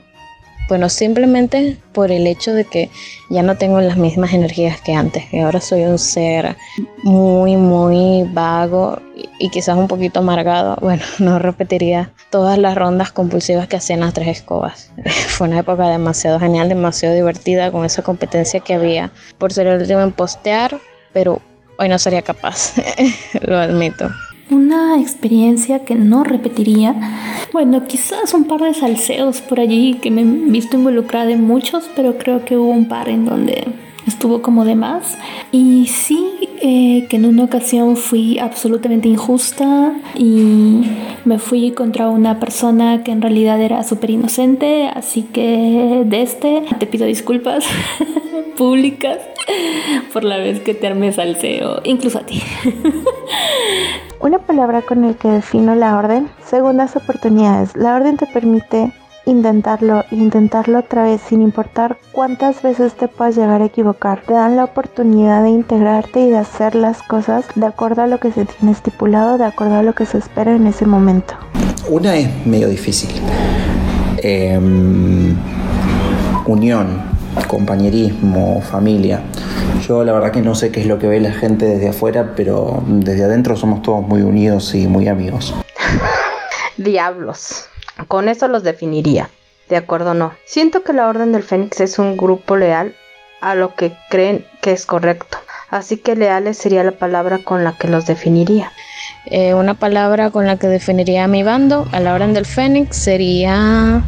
Bueno, 0.67 0.89
simplemente 0.89 1.77
por 1.93 2.11
el 2.11 2.27
hecho 2.27 2.53
de 2.53 2.65
que 2.65 2.89
ya 3.29 3.41
no 3.41 3.55
tengo 3.55 3.79
las 3.79 3.97
mismas 3.97 4.33
energías 4.33 4.81
que 4.81 4.93
antes, 4.93 5.25
que 5.25 5.41
ahora 5.41 5.61
soy 5.61 5.83
un 5.83 5.97
ser 5.97 6.57
muy, 7.03 7.55
muy 7.55 8.29
vago 8.33 8.99
y 9.39 9.49
quizás 9.49 9.77
un 9.77 9.87
poquito 9.87 10.19
amargado. 10.19 10.77
Bueno, 10.87 11.03
no 11.19 11.37
repetiría 11.39 12.11
todas 12.29 12.57
las 12.57 12.75
rondas 12.75 13.11
compulsivas 13.11 13.67
que 13.67 13.75
hacían 13.75 13.99
las 14.01 14.13
tres 14.13 14.27
escobas. 14.27 14.91
Fue 15.27 15.47
una 15.47 15.59
época 15.59 15.89
demasiado 15.89 16.39
genial, 16.39 16.69
demasiado 16.69 17.15
divertida 17.15 17.71
con 17.71 17.83
esa 17.85 18.03
competencia 18.03 18.59
que 18.61 18.73
había 18.73 19.11
por 19.37 19.51
ser 19.51 19.67
el 19.67 19.81
último 19.81 20.01
en 20.01 20.11
postear, 20.11 20.79
pero 21.13 21.41
hoy 21.77 21.89
no 21.89 21.99
sería 21.99 22.21
capaz, 22.21 22.73
lo 23.41 23.57
admito. 23.57 24.09
Una 24.49 24.99
experiencia 25.01 25.79
que 25.79 25.95
no 25.95 26.23
repetiría. 26.23 26.95
Bueno, 27.51 27.85
quizás 27.85 28.33
un 28.33 28.45
par 28.45 28.61
de 28.61 28.73
salseos 28.73 29.41
por 29.41 29.59
allí 29.59 29.95
que 29.95 30.09
me 30.09 30.21
he 30.21 30.25
visto 30.25 30.77
involucrada 30.77 31.31
en 31.31 31.43
muchos, 31.43 31.89
pero 31.95 32.17
creo 32.17 32.45
que 32.45 32.57
hubo 32.57 32.69
un 32.69 32.87
par 32.87 33.09
en 33.09 33.25
donde 33.25 33.67
estuvo 34.07 34.41
como 34.41 34.63
de 34.63 34.75
más. 34.75 35.17
Y 35.51 35.87
sí, 35.87 36.25
eh, 36.61 37.07
que 37.09 37.17
en 37.17 37.25
una 37.25 37.43
ocasión 37.43 37.97
fui 37.97 38.39
absolutamente 38.39 39.09
injusta 39.09 39.93
y 40.15 40.81
me 41.25 41.39
fui 41.39 41.71
contra 41.71 42.07
una 42.07 42.39
persona 42.39 43.03
que 43.03 43.11
en 43.11 43.21
realidad 43.21 43.61
era 43.61 43.83
súper 43.83 44.11
inocente, 44.11 44.87
así 44.87 45.23
que 45.23 46.03
de 46.05 46.21
este 46.21 46.63
te 46.79 46.87
pido 46.87 47.05
disculpas 47.05 47.65
públicas 48.57 49.17
por 50.13 50.23
la 50.23 50.37
vez 50.37 50.59
que 50.59 50.73
te 50.73 50.87
armé 50.87 51.11
salseo, 51.11 51.81
incluso 51.83 52.19
a 52.19 52.25
ti. 52.25 52.41
Una 54.19 54.39
palabra 54.39 54.81
con 54.81 55.03
el 55.03 55.15
que 55.15 55.27
defino 55.27 55.75
la 55.75 55.97
orden, 55.97 56.29
segundas 56.45 56.95
oportunidades. 56.95 57.75
La 57.75 57.95
orden 57.95 58.17
te 58.17 58.25
permite 58.25 58.91
intentarlo 59.25 60.05
e 60.09 60.15
intentarlo 60.15 60.79
otra 60.79 61.03
vez 61.03 61.21
sin 61.21 61.41
importar 61.41 61.97
cuántas 62.11 62.61
veces 62.63 62.93
te 62.93 63.07
puedas 63.07 63.35
llegar 63.35 63.61
a 63.61 63.65
equivocar. 63.65 64.21
Te 64.25 64.33
dan 64.33 64.55
la 64.55 64.63
oportunidad 64.63 65.43
de 65.43 65.49
integrarte 65.49 66.21
y 66.21 66.29
de 66.29 66.37
hacer 66.37 66.75
las 66.75 67.03
cosas 67.03 67.45
de 67.55 67.65
acuerdo 67.65 68.01
a 68.01 68.07
lo 68.07 68.19
que 68.19 68.31
se 68.31 68.45
tiene 68.45 68.71
estipulado, 68.71 69.37
de 69.37 69.45
acuerdo 69.45 69.75
a 69.75 69.83
lo 69.83 69.93
que 69.93 70.05
se 70.05 70.17
espera 70.17 70.55
en 70.55 70.65
ese 70.65 70.85
momento. 70.85 71.35
Una 71.89 72.15
es 72.15 72.45
medio 72.45 72.69
difícil. 72.69 73.11
Em, 74.23 75.35
unión, 76.45 77.16
compañerismo, 77.45 78.61
familia. 78.61 79.21
Yo 79.87 80.03
la 80.03 80.13
verdad 80.13 80.31
que 80.31 80.41
no 80.41 80.55
sé 80.55 80.71
qué 80.71 80.81
es 80.81 80.87
lo 80.87 80.99
que 80.99 81.07
ve 81.07 81.19
la 81.19 81.31
gente 81.31 81.65
desde 81.65 81.89
afuera, 81.89 82.33
pero 82.35 82.83
desde 82.87 83.23
adentro 83.23 83.55
somos 83.55 83.81
todos 83.81 84.01
muy 84.01 84.21
unidos 84.21 84.73
y 84.73 84.87
muy 84.87 85.07
amigos. 85.07 85.53
Diablos. 86.77 87.65
Con 88.07 88.29
eso 88.29 88.47
los 88.47 88.63
definiría. 88.63 89.29
De 89.69 89.75
acuerdo 89.75 90.11
o 90.11 90.13
no. 90.13 90.33
Siento 90.45 90.83
que 90.83 90.93
la 90.93 91.07
Orden 91.07 91.31
del 91.31 91.43
Fénix 91.43 91.81
es 91.81 91.99
un 91.99 92.15
grupo 92.15 92.55
leal 92.55 92.95
a 93.41 93.55
lo 93.55 93.75
que 93.75 93.93
creen 94.09 94.45
que 94.61 94.71
es 94.71 94.85
correcto. 94.85 95.37
Así 95.69 95.97
que 95.97 96.15
leales 96.15 96.57
sería 96.57 96.83
la 96.83 96.93
palabra 96.93 97.39
con 97.39 97.63
la 97.63 97.73
que 97.77 97.89
los 97.89 98.05
definiría. 98.05 98.71
Eh, 99.25 99.53
una 99.53 99.73
palabra 99.73 100.31
con 100.31 100.45
la 100.47 100.57
que 100.57 100.67
definiría 100.67 101.25
a 101.25 101.27
mi 101.27 101.43
bando, 101.43 101.85
a 101.91 101.99
la 101.99 102.13
Orden 102.13 102.33
del 102.33 102.45
Fénix, 102.45 102.95
sería 102.95 104.01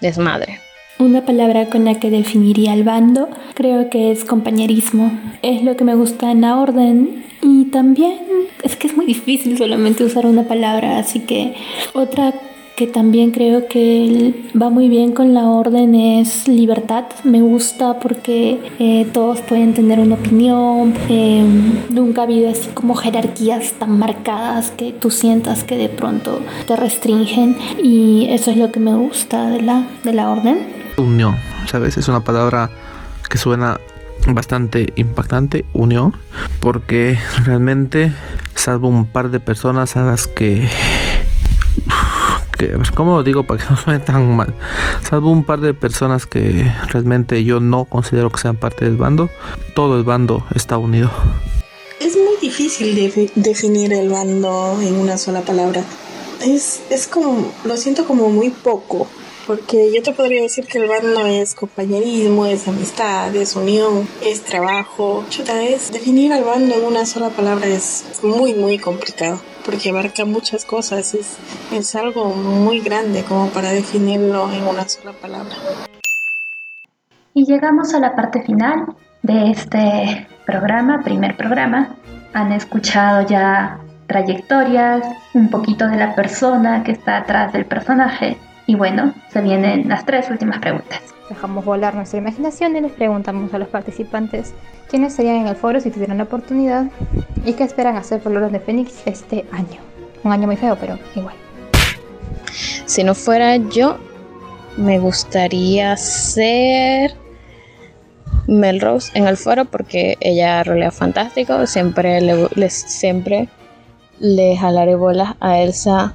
desmadre. 0.00 0.63
Una 0.98 1.26
palabra 1.26 1.66
con 1.66 1.84
la 1.84 1.98
que 1.98 2.10
definiría 2.10 2.72
al 2.72 2.84
bando 2.84 3.28
creo 3.54 3.90
que 3.90 4.12
es 4.12 4.24
compañerismo. 4.24 5.10
Es 5.42 5.62
lo 5.64 5.76
que 5.76 5.84
me 5.84 5.96
gusta 5.96 6.30
en 6.30 6.42
la 6.42 6.56
orden 6.56 7.24
y 7.42 7.64
también 7.66 8.18
es 8.62 8.76
que 8.76 8.86
es 8.86 8.96
muy 8.96 9.06
difícil 9.06 9.58
solamente 9.58 10.04
usar 10.04 10.26
una 10.26 10.44
palabra, 10.44 10.98
así 10.98 11.20
que 11.20 11.54
otra 11.92 12.32
que 12.76 12.86
también 12.88 13.30
creo 13.30 13.68
que 13.68 14.34
va 14.60 14.68
muy 14.68 14.88
bien 14.88 15.12
con 15.12 15.32
la 15.32 15.48
orden 15.48 15.94
es 15.94 16.48
libertad. 16.48 17.04
Me 17.22 17.40
gusta 17.40 18.00
porque 18.00 18.58
eh, 18.78 19.06
todos 19.12 19.40
pueden 19.42 19.74
tener 19.74 20.00
una 20.00 20.16
opinión. 20.16 20.94
Em, 21.08 21.78
nunca 21.90 22.22
ha 22.22 22.24
habido 22.24 22.50
así 22.50 22.68
como 22.74 22.94
jerarquías 22.94 23.74
tan 23.74 23.98
marcadas 23.98 24.70
que 24.70 24.92
tú 24.92 25.10
sientas 25.10 25.62
que 25.62 25.76
de 25.76 25.88
pronto 25.88 26.40
te 26.66 26.74
restringen 26.74 27.56
y 27.82 28.26
eso 28.30 28.50
es 28.50 28.56
lo 28.56 28.72
que 28.72 28.80
me 28.80 28.94
gusta 28.94 29.50
de 29.50 29.62
la, 29.62 29.86
de 30.02 30.12
la 30.12 30.30
orden. 30.30 30.83
Unión, 30.96 31.36
¿sabes? 31.66 31.96
Es 31.96 32.08
una 32.08 32.20
palabra 32.20 32.70
que 33.28 33.38
suena 33.38 33.80
bastante 34.28 34.92
impactante, 34.96 35.64
unión, 35.72 36.16
porque 36.60 37.18
realmente 37.44 38.12
salvo 38.54 38.88
un 38.88 39.06
par 39.06 39.30
de 39.30 39.40
personas 39.40 39.96
a 39.96 40.02
las 40.02 40.26
que 40.26 40.68
que, 42.58 42.72
¿cómo 42.94 43.16
lo 43.16 43.22
digo 43.22 43.42
para 43.44 43.62
que 43.62 43.70
no 43.70 43.76
suene 43.76 44.00
tan 44.00 44.36
mal? 44.36 44.54
Salvo 45.08 45.30
un 45.30 45.44
par 45.44 45.60
de 45.60 45.74
personas 45.74 46.26
que 46.26 46.72
realmente 46.88 47.44
yo 47.44 47.60
no 47.60 47.84
considero 47.84 48.30
que 48.30 48.40
sean 48.40 48.56
parte 48.56 48.84
del 48.84 48.96
bando, 48.96 49.28
todo 49.74 49.98
el 49.98 50.04
bando 50.04 50.46
está 50.54 50.78
unido. 50.78 51.10
Es 52.00 52.16
muy 52.16 52.36
difícil 52.40 52.94
definir 53.34 53.92
el 53.92 54.08
bando 54.08 54.78
en 54.80 54.94
una 54.94 55.16
sola 55.16 55.40
palabra. 55.42 55.82
Es, 56.42 56.82
es 56.90 57.06
como, 57.06 57.52
lo 57.64 57.76
siento 57.76 58.04
como 58.06 58.28
muy 58.28 58.50
poco. 58.50 59.08
Porque 59.46 59.92
yo 59.94 60.02
te 60.02 60.12
podría 60.12 60.40
decir 60.40 60.66
que 60.66 60.78
el 60.78 60.88
bando 60.88 61.26
es 61.26 61.54
compañerismo, 61.54 62.46
es 62.46 62.66
amistad, 62.66 63.34
es 63.36 63.54
unión, 63.54 64.08
es 64.24 64.42
trabajo. 64.42 65.22
Chuta, 65.28 65.62
es 65.62 65.92
definir 65.92 66.32
al 66.32 66.44
bando 66.44 66.74
en 66.74 66.84
una 66.84 67.04
sola 67.04 67.28
palabra 67.28 67.66
es 67.66 68.20
muy, 68.22 68.54
muy 68.54 68.78
complicado. 68.78 69.38
Porque 69.66 69.90
abarca 69.90 70.24
muchas 70.24 70.64
cosas. 70.64 71.12
Es, 71.12 71.36
es 71.72 71.94
algo 71.94 72.30
muy 72.30 72.80
grande 72.80 73.22
como 73.24 73.48
para 73.50 73.70
definirlo 73.70 74.50
en 74.50 74.66
una 74.66 74.88
sola 74.88 75.12
palabra. 75.12 75.54
Y 77.34 77.44
llegamos 77.44 77.92
a 77.92 78.00
la 78.00 78.16
parte 78.16 78.42
final 78.44 78.96
de 79.22 79.50
este 79.50 80.26
programa, 80.46 81.02
primer 81.04 81.36
programa. 81.36 81.96
Han 82.32 82.52
escuchado 82.52 83.26
ya 83.28 83.78
trayectorias, 84.06 85.04
un 85.34 85.50
poquito 85.50 85.86
de 85.86 85.96
la 85.96 86.14
persona 86.14 86.82
que 86.82 86.92
está 86.92 87.18
atrás 87.18 87.52
del 87.52 87.66
personaje 87.66 88.38
y 88.66 88.74
bueno, 88.74 89.14
se 89.30 89.40
vienen 89.40 89.88
las 89.88 90.06
tres 90.06 90.30
últimas 90.30 90.58
preguntas. 90.58 91.00
Dejamos 91.28 91.64
volar 91.64 91.94
nuestra 91.94 92.18
imaginación 92.18 92.76
y 92.76 92.80
les 92.80 92.92
preguntamos 92.92 93.52
a 93.52 93.58
los 93.58 93.68
participantes 93.68 94.54
quiénes 94.88 95.14
serían 95.14 95.36
en 95.36 95.46
el 95.48 95.56
foro 95.56 95.80
si 95.80 95.90
tuvieran 95.90 96.18
la 96.18 96.24
oportunidad 96.24 96.86
y 97.44 97.54
qué 97.54 97.64
esperan 97.64 97.96
hacer 97.96 98.20
por 98.20 98.32
los 98.32 98.52
de 98.52 98.60
Fénix 98.60 99.06
este 99.06 99.44
año. 99.52 99.80
Un 100.22 100.32
año 100.32 100.46
muy 100.46 100.56
feo, 100.56 100.76
pero 100.80 100.98
igual. 101.14 101.34
Si 102.86 103.04
no 103.04 103.14
fuera 103.14 103.56
yo, 103.56 103.98
me 104.76 104.98
gustaría 104.98 105.96
ser 105.96 107.12
Melrose 108.46 109.10
en 109.14 109.26
el 109.26 109.36
foro 109.36 109.64
porque 109.64 110.16
ella 110.20 110.62
rolea 110.62 110.90
fantástico. 110.90 111.66
Siempre 111.66 112.20
le, 112.20 112.70
siempre 112.70 113.48
le 114.18 114.56
jalaré 114.56 114.94
bolas 114.94 115.34
a 115.40 115.58
Elsa 115.58 116.14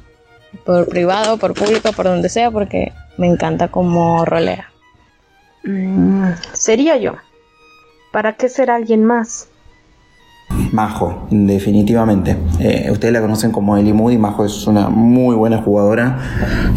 por 0.65 0.87
privado, 0.87 1.37
por 1.37 1.53
público, 1.53 1.91
por 1.93 2.05
donde 2.05 2.29
sea, 2.29 2.51
porque 2.51 2.91
me 3.17 3.27
encanta 3.27 3.69
como 3.69 4.25
rolea. 4.25 4.71
Mm, 5.63 6.31
sería 6.53 6.97
yo. 6.97 7.13
¿Para 8.11 8.33
qué 8.33 8.49
ser 8.49 8.71
alguien 8.71 9.03
más? 9.03 9.49
Majo, 10.71 11.27
definitivamente. 11.29 12.35
Eh, 12.59 12.89
ustedes 12.91 13.13
la 13.13 13.21
conocen 13.21 13.51
como 13.51 13.77
Ellie 13.77 13.93
Moody. 13.93 14.17
Majo 14.17 14.45
es 14.45 14.67
una 14.67 14.89
muy 14.89 15.35
buena 15.35 15.61
jugadora. 15.61 16.19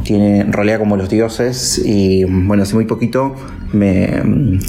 Tiene 0.04 0.44
rolea 0.44 0.78
como 0.78 0.96
los 0.96 1.08
dioses. 1.08 1.80
Y 1.84 2.24
bueno, 2.24 2.62
hace 2.62 2.74
muy 2.74 2.84
poquito 2.84 3.34
me, 3.72 4.22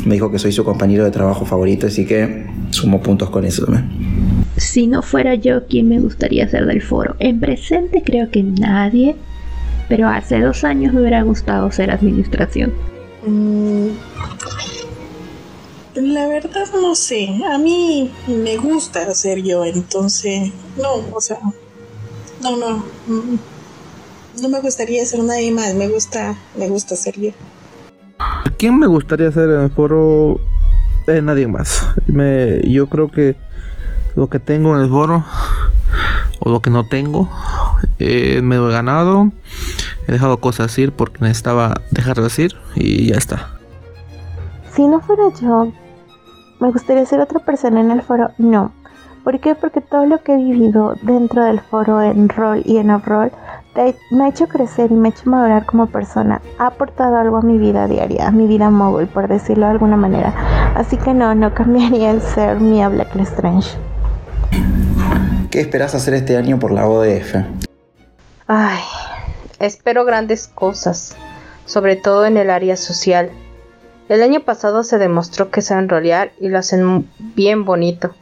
me 0.06 0.14
dijo 0.14 0.32
que 0.32 0.40
soy 0.40 0.52
su 0.52 0.64
compañero 0.64 1.04
de 1.04 1.12
trabajo 1.12 1.46
favorito. 1.46 1.88
Así 1.88 2.06
que 2.06 2.48
sumo 2.70 3.02
puntos 3.02 3.30
con 3.30 3.46
eso 3.46 3.66
también. 3.66 4.03
Si 4.58 4.88
no 4.88 5.02
fuera 5.02 5.36
yo, 5.36 5.66
¿quién 5.68 5.90
me 5.90 6.00
gustaría 6.00 6.48
ser 6.48 6.66
del 6.66 6.82
foro? 6.82 7.16
En 7.20 7.40
presente 7.40 8.04
creo 8.04 8.30
que 8.30 8.44
nadie, 8.44 9.16
pero 9.90 10.08
hace 10.08 10.40
dos 10.40 10.64
años 10.64 10.94
me 10.94 11.02
hubiera 11.02 11.24
gustado 11.24 11.72
ser 11.72 11.90
administración. 11.92 12.74
Mm, 13.26 13.88
la 15.96 16.28
verdad 16.28 16.66
no 16.74 16.96
sé, 16.96 17.30
a 17.52 17.58
mí 17.58 18.12
me 18.28 18.58
gusta 18.58 19.14
ser 19.14 19.42
yo, 19.42 19.66
entonces 19.66 20.52
no, 20.78 21.16
o 21.16 21.22
sea, 21.22 21.40
no, 22.42 22.58
no, 22.58 22.78
mm, 23.08 23.38
no 24.42 24.50
me 24.50 24.60
gustaría 24.60 25.06
ser 25.06 25.24
nadie 25.24 25.52
más, 25.52 25.74
me 25.76 25.88
gusta, 25.88 26.36
me 26.58 26.68
gusta 26.68 26.96
ser 26.96 27.20
yo. 27.20 27.32
¿Quién 28.58 28.78
me 28.78 28.88
gustaría 28.88 29.32
ser 29.32 29.50
en 29.50 29.62
el 29.62 29.72
foro? 29.72 30.40
Eh, 31.08 31.22
nadie 31.22 31.48
más. 31.48 31.86
Me, 32.08 32.62
yo 32.62 32.88
creo 32.88 33.12
que 33.12 33.36
lo 34.16 34.28
que 34.28 34.40
tengo 34.40 34.76
en 34.76 34.82
el 34.84 34.90
foro 34.90 35.24
o 36.40 36.50
lo 36.50 36.62
que 36.62 36.70
no 36.70 36.86
tengo 36.88 37.30
eh, 38.00 38.42
me 38.42 38.58
lo 38.58 38.70
he 38.70 38.74
ganado 38.74 39.32
he 40.08 40.12
dejado 40.12 40.38
cosas 40.38 40.78
ir 40.78 40.92
porque 40.92 41.20
necesitaba 41.22 41.82
dejarlas 41.92 42.38
ir 42.40 42.56
y 42.76 43.08
ya 43.08 43.18
está 43.18 43.50
si 44.72 44.88
no 44.88 45.00
fuera 45.00 45.24
yo 45.42 45.72
me 46.60 46.72
gustaría 46.72 47.06
ser 47.06 47.20
otra 47.20 47.40
persona 47.40 47.82
en 47.82 47.92
el 47.92 48.02
foro 48.02 48.32
no 48.38 48.72
¿Por 49.24 49.40
qué? 49.40 49.56
Porque 49.56 49.80
todo 49.80 50.06
lo 50.06 50.22
que 50.22 50.34
he 50.34 50.38
vivido 50.38 50.96
dentro 51.02 51.46
del 51.46 51.62
foro 51.62 52.02
en 52.02 52.28
rol 52.28 52.62
y 52.66 52.76
en 52.76 52.92
off-roll 52.92 53.32
me 54.12 54.26
ha 54.26 54.28
hecho 54.28 54.48
crecer 54.48 54.92
y 54.92 54.96
me 54.96 55.08
ha 55.08 55.12
hecho 55.12 55.30
madurar 55.30 55.66
como 55.66 55.88
persona. 55.88 56.42
Ha 56.60 56.68
aportado 56.68 57.16
algo 57.16 57.38
a 57.38 57.42
mi 57.42 57.58
vida 57.58 57.88
diaria, 57.88 58.28
a 58.28 58.32
mi 58.32 58.48
vida 58.48 58.70
móvil, 58.70 59.08
por 59.08 59.30
decirlo 59.30 59.66
de 59.66 59.72
alguna 59.72 59.96
manera. 59.96 60.34
Así 60.76 60.98
que 60.98 61.14
no, 61.14 61.34
no 61.36 61.54
cambiaría 61.54 62.12
el 62.12 62.22
ser 62.22 62.60
mi 62.60 62.86
Black 62.86 63.16
Strange. 63.16 63.78
¿Qué 65.52 65.60
esperas 65.62 65.94
hacer 65.94 66.14
este 66.16 66.36
año 66.38 66.60
por 66.60 66.72
la 66.72 66.88
ODF? 66.88 67.36
Ay, 68.48 68.82
espero 69.60 70.04
grandes 70.06 70.48
cosas, 70.48 71.16
sobre 71.66 71.96
todo 71.96 72.26
en 72.26 72.38
el 72.38 72.50
área 72.50 72.76
social. 72.76 73.30
El 74.10 74.22
año 74.24 74.42
pasado 74.42 74.84
se 74.84 74.98
demostró 74.98 75.52
que 75.52 75.62
saben 75.62 75.90
rolear 75.90 76.32
y 76.40 76.50
lo 76.50 76.58
hacen 76.58 77.10
bien 77.36 77.66
bonito. 77.66 78.16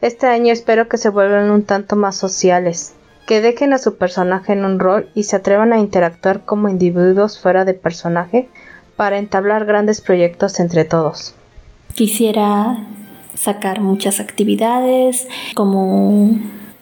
Este 0.00 0.26
año 0.26 0.52
espero 0.52 0.88
que 0.88 0.98
se 0.98 1.08
vuelvan 1.08 1.50
un 1.50 1.62
tanto 1.62 1.96
más 1.96 2.16
sociales 2.16 2.94
que 3.26 3.40
dejen 3.40 3.72
a 3.72 3.78
su 3.78 3.96
personaje 3.96 4.52
en 4.52 4.64
un 4.64 4.78
rol 4.78 5.08
y 5.14 5.22
se 5.22 5.36
atrevan 5.36 5.72
a 5.72 5.78
interactuar 5.78 6.44
como 6.44 6.68
individuos 6.68 7.38
fuera 7.38 7.64
de 7.64 7.74
personaje 7.74 8.48
para 8.96 9.18
entablar 9.18 9.64
grandes 9.64 10.00
proyectos 10.00 10.60
entre 10.60 10.84
todos. 10.84 11.34
Quisiera 11.94 12.76
sacar 13.34 13.80
muchas 13.80 14.20
actividades 14.20 15.28
como 15.54 16.38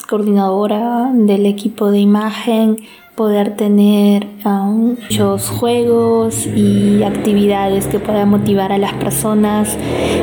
coordinadora 0.09 1.11
del 1.15 1.47
equipo 1.47 1.91
de 1.91 2.01
imagen, 2.01 2.77
poder 3.23 3.55
tener 3.55 4.27
um, 4.45 4.97
muchos 5.01 5.49
juegos 5.49 6.45
y 6.45 7.05
actividades 7.05 7.87
que 7.87 8.01
puedan 8.01 8.31
motivar 8.31 8.73
a 8.73 8.79
las 8.79 8.95
personas, 8.95 9.79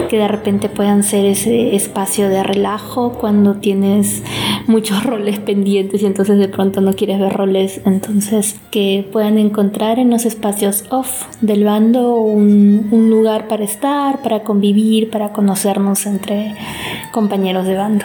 que 0.09 0.17
de 0.17 0.27
repente 0.27 0.67
puedan 0.67 1.03
ser 1.03 1.25
ese 1.25 1.77
espacio 1.77 2.27
de 2.27 2.43
relajo 2.43 3.13
cuando 3.13 3.55
tienes 3.55 4.21
muchos 4.67 5.01
roles 5.05 5.39
pendientes 5.39 6.01
y 6.01 6.07
entonces 6.07 6.39
de 6.39 6.49
pronto 6.49 6.81
no 6.81 6.91
quieres 6.91 7.21
ver 7.21 7.31
roles, 7.31 7.79
entonces 7.85 8.59
que 8.69 9.07
puedan 9.13 9.37
encontrar 9.37 9.97
en 9.97 10.09
los 10.09 10.25
espacios 10.25 10.83
off 10.89 11.23
del 11.39 11.63
bando 11.63 12.15
un, 12.15 12.89
un 12.91 13.09
lugar 13.09 13.47
para 13.47 13.63
estar, 13.63 14.21
para 14.21 14.41
convivir, 14.43 15.09
para 15.09 15.31
conocernos 15.31 16.05
entre 16.05 16.53
compañeros 17.13 17.65
de 17.65 17.77
bando. 17.77 18.03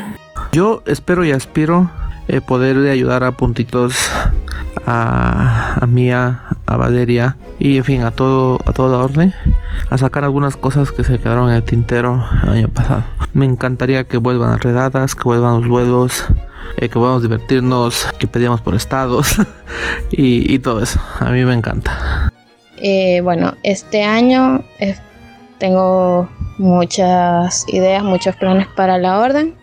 Yo 0.53 0.85
espero 0.87 1.25
y 1.25 1.33
aspiro 1.33 1.91
eh, 2.29 2.41
poder 2.41 2.77
ayudar 2.91 3.25
a 3.25 3.33
puntitos 3.33 3.95
a, 4.87 5.79
a 5.81 5.87
Mía, 5.87 6.45
a 6.67 6.77
Valeria 6.77 7.37
y 7.59 7.77
en 7.79 7.85
fin 7.85 8.03
a 8.03 8.11
todo 8.11 8.59
a 8.67 8.73
toda 8.73 8.99
orden 8.99 9.33
a 9.91 9.99
sacar 9.99 10.25
algunas 10.25 10.57
cosas 10.57 10.93
que 10.93 11.05
se 11.05 11.19
quedaron 11.19 11.51
en 11.51 11.57
el 11.57 11.63
tintero 11.63 12.25
el 12.43 12.49
año 12.51 12.69
pasado. 12.69 13.05
Me 13.33 13.45
encantaría 13.45 14.05
que 14.05 14.17
vuelvan 14.17 14.53
a 14.53 14.57
redadas, 14.57 15.15
que 15.15 15.25
vuelvan 15.25 15.61
los 15.61 15.69
vuelos, 15.69 16.27
eh, 16.77 16.89
que 16.89 16.95
podamos 16.95 17.23
divertirnos, 17.23 18.07
que 18.19 18.27
pedíamos 18.27 18.61
por 18.61 18.75
estados 18.75 19.37
y, 20.11 20.59
todo 20.61 20.83
eso. 20.83 21.01
A 21.21 21.31
mí 21.31 21.45
me 21.45 21.55
encanta. 21.55 22.33
Eh, 22.79 23.21
bueno, 23.23 23.55
este 23.63 24.03
año 24.03 24.65
eh, 24.79 24.97
tengo 25.59 26.29
muchas 26.59 27.67
ideas, 27.69 28.03
muchos 28.03 28.37
planes 28.37 28.67
para 28.77 28.99
la 28.99 29.19
orden, 29.19 29.55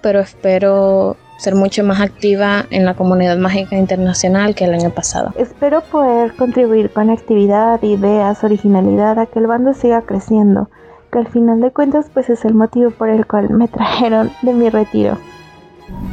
pero 0.00 0.20
espero 0.20 1.16
ser 1.36 1.54
mucho 1.54 1.84
más 1.84 2.00
activa 2.00 2.66
en 2.70 2.84
la 2.84 2.94
comunidad 2.94 3.36
mágica 3.38 3.76
internacional 3.76 4.54
que 4.54 4.64
el 4.64 4.74
año 4.74 4.90
pasado. 4.90 5.32
Espero 5.36 5.82
poder 5.82 6.34
contribuir 6.34 6.90
con 6.90 7.10
actividad, 7.10 7.82
ideas, 7.82 8.44
originalidad 8.44 9.18
a 9.18 9.26
que 9.26 9.38
el 9.38 9.46
bando 9.46 9.74
siga 9.74 10.02
creciendo, 10.02 10.70
que 11.12 11.18
al 11.18 11.28
final 11.28 11.60
de 11.60 11.70
cuentas 11.70 12.06
pues 12.12 12.30
es 12.30 12.44
el 12.44 12.54
motivo 12.54 12.90
por 12.90 13.08
el 13.08 13.26
cual 13.26 13.50
me 13.50 13.68
trajeron 13.68 14.30
de 14.42 14.52
mi 14.52 14.70
retiro. 14.70 15.18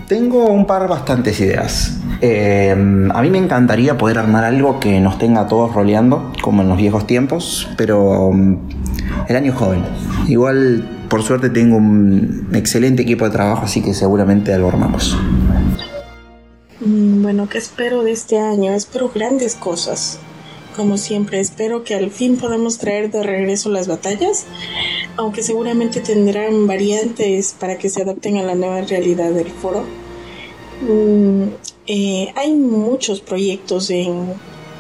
Tengo 0.07 0.47
un 0.47 0.65
par 0.65 0.87
bastantes 0.87 1.39
ideas. 1.39 2.01
Eh, 2.19 2.71
a 2.71 3.21
mí 3.21 3.29
me 3.29 3.37
encantaría 3.37 3.97
poder 3.97 4.19
armar 4.19 4.43
algo 4.43 4.79
que 4.79 4.99
nos 4.99 5.17
tenga 5.17 5.47
todos 5.47 5.73
roleando, 5.73 6.31
como 6.41 6.61
en 6.61 6.69
los 6.69 6.77
viejos 6.77 7.07
tiempos, 7.07 7.69
pero 7.77 8.27
um, 8.27 8.59
el 9.27 9.35
año 9.35 9.53
joven. 9.53 9.83
Igual 10.27 10.85
por 11.11 11.23
suerte 11.23 11.49
tengo 11.49 11.75
un 11.75 12.51
excelente 12.53 13.01
equipo 13.01 13.25
de 13.25 13.31
trabajo, 13.31 13.65
así 13.65 13.81
que 13.81 13.93
seguramente 13.93 14.57
lo 14.57 14.69
armamos. 14.69 15.17
Mm, 16.79 17.21
bueno, 17.21 17.49
¿qué 17.49 17.57
espero 17.57 18.03
de 18.03 18.13
este 18.13 18.39
año? 18.39 18.71
Espero 18.71 19.11
grandes 19.13 19.55
cosas. 19.55 20.19
Como 20.73 20.97
siempre, 20.97 21.41
espero 21.41 21.83
que 21.83 21.95
al 21.95 22.11
fin 22.11 22.37
podamos 22.37 22.77
traer 22.77 23.11
de 23.11 23.23
regreso 23.23 23.69
las 23.69 23.89
batallas, 23.89 24.45
aunque 25.17 25.43
seguramente 25.43 25.99
tendrán 25.99 26.65
variantes 26.65 27.57
para 27.59 27.77
que 27.77 27.89
se 27.89 28.03
adapten 28.03 28.37
a 28.37 28.43
la 28.43 28.55
nueva 28.55 28.79
realidad 28.79 29.31
del 29.31 29.51
foro. 29.51 29.83
Mm, 30.81 31.49
eh, 31.87 32.33
hay 32.37 32.53
muchos 32.53 33.19
proyectos 33.19 33.89
en, 33.89 34.27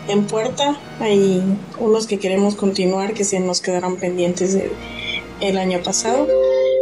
en 0.07 0.23
puerta, 0.27 0.77
hay 1.01 1.43
unos 1.77 2.07
que 2.07 2.19
queremos 2.19 2.55
continuar 2.55 3.13
que 3.13 3.25
se 3.25 3.41
nos 3.41 3.59
quedarán 3.59 3.97
pendientes 3.97 4.53
de 4.53 4.71
el 5.41 5.57
año 5.57 5.79
pasado. 5.83 6.27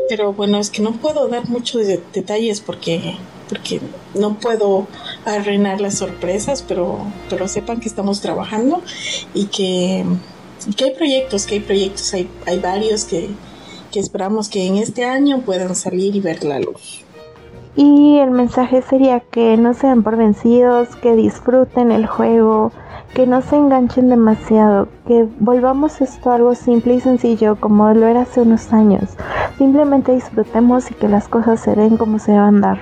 Pero 0.08 0.34
bueno, 0.34 0.58
es 0.60 0.70
que 0.70 0.82
no 0.82 0.94
puedo 0.94 1.28
dar 1.28 1.48
muchos 1.50 1.86
detalles 2.14 2.62
porque, 2.62 3.16
porque 3.48 3.80
no 4.16 4.40
puedo 4.40 4.88
arruinar 5.26 5.82
las 5.82 5.96
sorpresas, 6.00 6.64
pero, 6.68 7.00
pero 7.30 7.48
sepan 7.48 7.80
que 7.80 7.88
estamos 7.88 8.22
trabajando 8.22 8.82
y 9.34 9.46
que, 9.46 10.04
que 10.76 10.86
hay 10.86 10.92
proyectos, 10.92 11.46
que 11.46 11.56
hay 11.56 11.60
proyectos, 11.62 12.14
hay, 12.14 12.30
hay 12.48 12.60
varios 12.60 13.06
que, 13.06 13.30
que 13.92 14.00
esperamos 14.00 14.50
que 14.50 14.66
en 14.66 14.78
este 14.78 15.06
año 15.06 15.42
puedan 15.42 15.76
salir 15.76 16.16
y 16.16 16.22
ver 16.22 16.44
la 16.44 16.60
luz. 16.60 17.04
Y 17.76 18.18
el 18.18 18.32
mensaje 18.32 18.82
sería 18.82 19.20
que 19.20 19.56
no 19.56 19.74
sean 19.74 20.04
por 20.04 20.18
vencidos, 20.18 20.96
que 20.98 21.16
disfruten 21.16 21.92
el 21.92 22.08
juego, 22.08 22.72
que 23.14 23.26
no 23.26 23.42
se 23.42 23.56
enganchen 23.56 24.10
demasiado, 24.10 24.88
que 25.08 25.28
volvamos 25.40 26.02
esto 26.02 26.32
algo 26.32 26.56
simple 26.56 26.96
y 26.96 27.00
sencillo 27.00 27.60
como 27.60 27.94
lo 27.94 28.08
era 28.08 28.22
hace 28.22 28.42
unos 28.42 28.72
años. 28.72 29.04
Simplemente 29.58 30.14
disfrutemos 30.14 30.90
y 30.92 30.94
que 30.94 31.08
las 31.08 31.28
cosas 31.28 31.60
se 31.60 31.76
den 31.76 31.98
como 31.98 32.20
se 32.20 32.34
van 32.34 32.64
a 32.64 32.68
dar. 32.68 32.80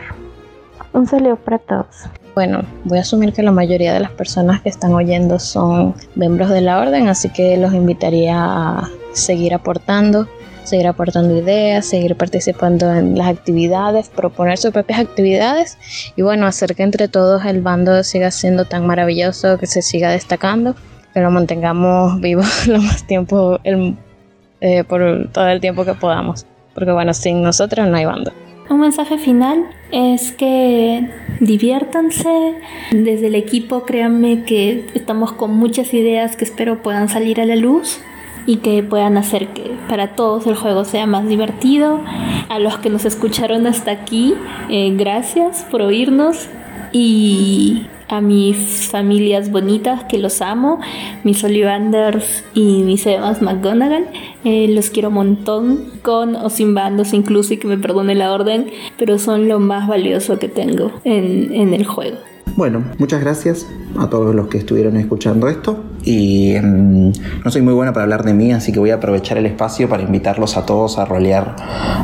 Un 0.93 1.07
saludo 1.07 1.35
para 1.37 1.59
todos. 1.59 2.09
Bueno, 2.35 2.61
voy 2.83 2.99
a 2.99 3.01
asumir 3.01 3.33
que 3.33 3.41
la 3.41 3.51
mayoría 3.51 3.93
de 3.93 3.99
las 3.99 4.11
personas 4.11 4.61
que 4.61 4.69
están 4.69 4.93
oyendo 4.93 5.39
son 5.39 5.95
miembros 6.15 6.49
de 6.49 6.61
la 6.61 6.79
orden, 6.79 7.07
así 7.07 7.29
que 7.29 7.57
los 7.57 7.73
invitaría 7.73 8.37
a 8.37 8.89
seguir 9.11 9.53
aportando 9.53 10.27
seguir 10.67 10.87
aportando 10.87 11.37
ideas, 11.37 11.85
seguir 11.85 12.15
participando 12.15 12.93
en 12.93 13.17
las 13.17 13.27
actividades, 13.27 14.09
proponer 14.09 14.57
sus 14.57 14.71
propias 14.71 14.99
actividades 14.99 15.77
y 16.15 16.21
bueno, 16.21 16.45
hacer 16.45 16.75
que 16.75 16.83
entre 16.83 17.07
todos 17.07 17.45
el 17.45 17.61
bando 17.61 18.03
siga 18.03 18.31
siendo 18.31 18.65
tan 18.65 18.85
maravilloso, 18.85 19.57
que 19.57 19.65
se 19.65 19.81
siga 19.81 20.11
destacando, 20.11 20.75
que 21.13 21.21
lo 21.21 21.31
mantengamos 21.31 22.19
vivo 22.21 22.43
lo 22.67 22.81
más 22.81 23.05
tiempo, 23.07 23.59
eh, 23.63 24.83
por 24.83 25.29
todo 25.31 25.47
el 25.47 25.61
tiempo 25.61 25.85
que 25.85 25.93
podamos, 25.93 26.45
porque 26.75 26.91
bueno, 26.91 27.13
sin 27.13 27.41
nosotros 27.41 27.87
no 27.87 27.97
hay 27.97 28.05
bando. 28.05 28.31
Un 28.69 28.81
mensaje 28.81 29.17
final 29.17 29.65
es 29.91 30.33
que 30.33 31.09
diviértanse. 31.39 32.55
Desde 32.91 33.27
el 33.27 33.35
equipo, 33.35 33.83
créanme 33.83 34.43
que 34.43 34.85
estamos 34.93 35.31
con 35.31 35.51
muchas 35.51 35.93
ideas 35.93 36.35
que 36.35 36.43
espero 36.43 36.83
puedan 36.83 37.07
salir 37.07 37.39
a 37.39 37.45
la 37.45 37.55
luz 37.55 38.01
y 38.45 38.57
que 38.57 38.83
puedan 38.83 39.17
hacer 39.17 39.47
que 39.49 39.66
para 39.87 40.15
todos 40.15 40.47
el 40.47 40.55
juego 40.55 40.85
sea 40.85 41.05
más 41.05 41.27
divertido. 41.27 42.01
A 42.49 42.59
los 42.59 42.77
que 42.77 42.89
nos 42.89 43.05
escucharon 43.05 43.67
hasta 43.67 43.91
aquí, 43.91 44.33
eh, 44.69 44.93
gracias 44.95 45.65
por 45.69 45.81
oírnos 45.81 46.47
y 46.91 47.87
a 48.09 48.21
mis 48.21 48.87
familias 48.89 49.51
bonitas 49.51 50.05
que 50.05 50.17
los 50.17 50.41
amo, 50.41 50.79
mis 51.23 51.43
Ollivanders 51.43 52.43
y 52.53 52.83
mis 52.83 53.05
Evans 53.05 53.41
McGonagall. 53.41 54.07
Eh, 54.43 54.67
los 54.69 54.89
quiero 54.89 55.09
un 55.09 55.15
montón, 55.15 55.91
con 56.01 56.35
o 56.35 56.49
sin 56.49 56.73
bandos 56.73 57.13
incluso 57.13 57.53
y 57.53 57.57
que 57.57 57.67
me 57.67 57.77
perdone 57.77 58.15
la 58.15 58.31
orden, 58.31 58.67
pero 58.97 59.19
son 59.19 59.47
lo 59.47 59.59
más 59.59 59.87
valioso 59.87 60.39
que 60.39 60.47
tengo 60.47 60.91
en, 61.03 61.53
en 61.53 61.73
el 61.73 61.85
juego. 61.85 62.17
Bueno, 62.55 62.83
muchas 62.97 63.21
gracias 63.21 63.67
a 63.99 64.09
todos 64.09 64.33
los 64.33 64.47
que 64.47 64.57
estuvieron 64.57 64.97
escuchando 64.97 65.47
esto. 65.47 65.83
Y 66.03 66.55
mm, 66.61 67.11
no 67.43 67.51
soy 67.51 67.61
muy 67.61 67.73
buena 67.73 67.93
para 67.93 68.03
hablar 68.03 68.23
de 68.23 68.33
mí, 68.33 68.51
así 68.51 68.71
que 68.71 68.79
voy 68.79 68.91
a 68.91 68.95
aprovechar 68.95 69.37
el 69.37 69.45
espacio 69.45 69.89
para 69.89 70.03
invitarlos 70.03 70.57
a 70.57 70.65
todos 70.65 70.97
a 70.97 71.05
rolear 71.05 71.55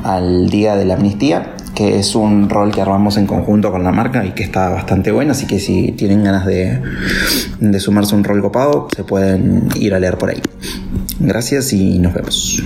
al 0.03 0.49
Día 0.49 0.75
de 0.75 0.85
la 0.85 0.95
Amnistía, 0.95 1.55
que 1.73 1.99
es 1.99 2.15
un 2.15 2.49
rol 2.49 2.71
que 2.71 2.81
armamos 2.81 3.17
en 3.17 3.25
conjunto 3.25 3.71
con 3.71 3.83
la 3.83 3.91
marca 3.91 4.25
y 4.25 4.31
que 4.31 4.43
está 4.43 4.69
bastante 4.69 5.11
bueno. 5.11 5.31
Así 5.31 5.47
que 5.47 5.59
si 5.59 5.91
tienen 5.93 6.23
ganas 6.23 6.45
de, 6.45 6.81
de 7.59 7.79
sumarse 7.79 8.13
a 8.13 8.17
un 8.17 8.23
rol 8.23 8.41
copado, 8.41 8.87
se 8.95 9.03
pueden 9.03 9.69
ir 9.75 9.93
a 9.93 9.99
leer 9.99 10.17
por 10.17 10.29
ahí. 10.29 10.41
Gracias 11.19 11.73
y 11.73 11.99
nos 11.99 12.13
vemos. 12.13 12.63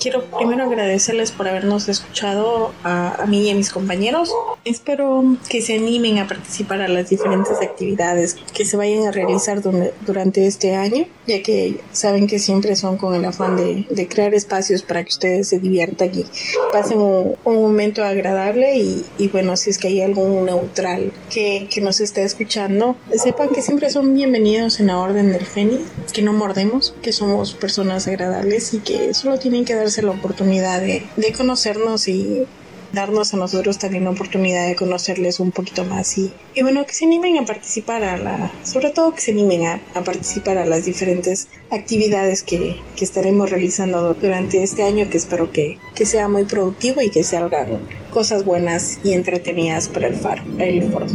Quiero 0.00 0.24
primero 0.24 0.64
agradecerles 0.64 1.30
por 1.30 1.46
habernos 1.46 1.88
escuchado 1.88 2.72
a, 2.82 3.24
mí 3.28 3.46
y 3.46 3.50
a 3.50 3.54
mis 3.54 3.70
compañeros. 3.70 4.32
Espero 4.64 5.36
que 5.48 5.60
se 5.62 5.76
animen 5.76 6.18
a 6.18 6.26
participar 6.26 6.80
a 6.80 6.88
las 6.88 7.10
diferentes 7.10 7.60
actividades 7.60 8.36
que 8.54 8.64
se 8.64 8.76
vayan 8.76 9.06
a 9.06 9.12
realizar 9.12 9.60
durante 9.60 10.46
este 10.46 10.74
año, 10.74 11.06
ya 11.26 11.42
que 11.42 11.80
saben 11.92 12.26
que 12.26 12.38
siempre 12.38 12.74
son 12.76 12.96
con 12.96 13.14
el 13.14 13.24
afán 13.24 13.56
de, 13.56 13.86
crear 14.08 14.34
espacios 14.34 14.82
para 14.82 15.04
que 15.04 15.10
ustedes 15.10 15.48
se 15.48 15.58
diviertan 15.58 16.10
y 16.12 16.24
pasen 16.72 16.98
un, 16.98 17.36
momento 17.44 18.02
agradable 18.02 18.76
y, 18.78 19.28
bueno, 19.28 19.56
si 19.56 19.70
es 19.70 19.78
que 19.78 19.88
hay 19.88 20.00
algún 20.00 20.46
neutral 20.46 21.12
que, 21.32 21.68
que 21.70 21.80
nos 21.80 22.00
esté 22.00 22.22
escuchando, 22.22 22.96
sepan 23.14 23.50
que 23.50 23.60
siempre 23.60 23.90
son 23.90 24.14
bienvenidos 24.14 24.80
en 24.80 24.86
la 24.86 24.98
Orden 24.98 25.30
del 25.32 25.44
Fénix, 25.44 25.82
que 26.12 26.22
no 26.22 26.32
mordemos, 26.32 26.94
que 27.02 27.12
somos 27.12 27.52
personas 27.52 28.08
agradables 28.08 28.72
y 28.72 28.78
que 28.78 29.12
solo 29.14 29.38
tienen 29.38 29.64
que 29.64 29.74
darse 29.90 30.02
la 30.02 30.12
oportunidad 30.12 30.80
de, 30.80 31.02
de 31.16 31.32
conocernos 31.32 32.06
y 32.06 32.46
darnos 32.92 33.34
a 33.34 33.36
nosotros 33.36 33.78
también 33.78 34.04
la 34.04 34.10
oportunidad 34.10 34.68
de 34.68 34.76
conocerles 34.76 35.40
un 35.40 35.50
poquito 35.50 35.84
más 35.84 36.16
y, 36.16 36.32
y 36.54 36.62
bueno, 36.62 36.86
que 36.86 36.94
se 36.94 37.06
animen 37.06 37.38
a 37.38 37.44
participar 37.44 38.04
a 38.04 38.16
la, 38.16 38.52
sobre 38.62 38.90
todo 38.90 39.12
que 39.12 39.20
se 39.20 39.32
animen 39.32 39.66
a, 39.66 39.80
a 39.94 40.04
participar 40.04 40.58
a 40.58 40.64
las 40.64 40.84
diferentes 40.84 41.48
actividades 41.72 42.44
que, 42.44 42.80
que, 42.94 43.04
estaremos 43.04 43.50
realizando 43.50 44.14
durante 44.14 44.62
este 44.62 44.84
año 44.84 45.10
que 45.10 45.16
espero 45.16 45.50
que, 45.50 45.78
que 45.96 46.06
sea 46.06 46.28
muy 46.28 46.44
productivo 46.44 47.02
y 47.02 47.10
que 47.10 47.24
se 47.24 47.36
hagan 47.36 47.80
cosas 48.12 48.44
buenas 48.44 49.00
y 49.02 49.12
entretenidas 49.14 49.88
para 49.88 50.06
el 50.06 50.14
faro, 50.14 50.44
el 50.58 50.88
foro. 50.92 51.06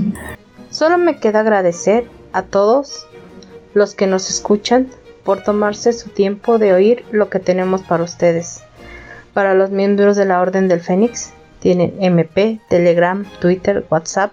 Solo 0.70 0.98
me 0.98 1.18
queda 1.22 1.40
agradecer 1.40 2.10
a 2.34 2.44
todos 2.44 3.08
los 3.74 3.96
que 3.96 4.08
nos 4.08 4.30
escuchan 4.30 4.90
por 5.24 5.44
tomarse 5.44 5.92
su 5.92 6.10
tiempo 6.10 6.58
de 6.58 6.74
oír 6.74 7.06
lo 7.12 7.30
que 7.30 7.40
tenemos 7.40 7.82
para 7.82 8.04
ustedes. 8.04 8.65
Para 9.36 9.54
los 9.54 9.70
miembros 9.70 10.16
de 10.16 10.24
la 10.24 10.40
Orden 10.40 10.70
del 10.70 10.80
Fénix, 10.80 11.34
tienen 11.60 11.94
MP, 12.00 12.62
Telegram, 12.70 13.26
Twitter, 13.42 13.86
WhatsApp, 13.90 14.32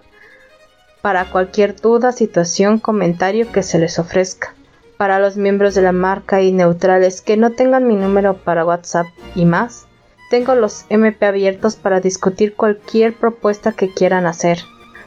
para 1.00 1.24
cualquier 1.24 1.74
duda, 1.74 2.12
situación, 2.12 2.78
comentario 2.78 3.50
que 3.50 3.64
se 3.64 3.80
les 3.80 3.98
ofrezca. 3.98 4.54
Para 4.98 5.18
los 5.18 5.36
miembros 5.36 5.74
de 5.74 5.82
la 5.82 5.90
marca 5.90 6.40
y 6.40 6.52
neutrales 6.52 7.20
que 7.20 7.36
no 7.36 7.50
tengan 7.50 7.88
mi 7.88 7.96
número 7.96 8.36
para 8.36 8.64
WhatsApp 8.64 9.08
y 9.34 9.44
más, 9.44 9.88
tengo 10.30 10.54
los 10.54 10.84
MP 10.88 11.26
abiertos 11.26 11.74
para 11.74 11.98
discutir 11.98 12.54
cualquier 12.54 13.12
propuesta 13.12 13.72
que 13.72 13.92
quieran 13.92 14.24
hacer. 14.24 14.60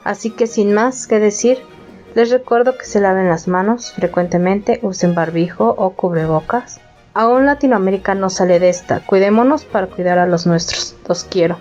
Así 0.03 0.29
que 0.29 0.45
sin 0.47 0.73
más 0.73 1.08
que 1.08 1.21
decir, 1.21 1.60
les 2.15 2.31
recuerdo 2.31 2.77
que 2.77 2.84
se 2.84 2.99
laven 2.99 3.29
las 3.29 3.47
manos 3.47 3.93
frecuentemente, 3.93 4.77
usen 4.81 5.15
barbijo 5.15 5.73
o 5.77 5.91
cubrebocas. 5.91 6.81
Aún 7.17 7.45
Latinoamérica 7.45 8.13
no 8.13 8.30
sale 8.30 8.60
de 8.60 8.67
esta, 8.67 8.99
cuidémonos 8.99 9.63
para 9.63 9.88
cuidar 9.88 10.19
a 10.19 10.28
los 10.28 10.45
nuestros. 10.45 10.97
Los 11.08 11.23
quiero. 11.23 11.58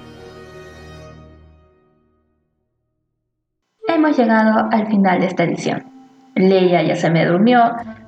Hemos 3.87 4.19
llegado 4.19 4.69
al 4.73 4.89
final 4.89 5.21
de 5.21 5.27
esta 5.27 5.45
edición. 5.45 5.85
Leia 6.35 6.83
ya 6.83 6.97
se 6.97 7.09
me 7.09 7.25
durmió, 7.25 7.61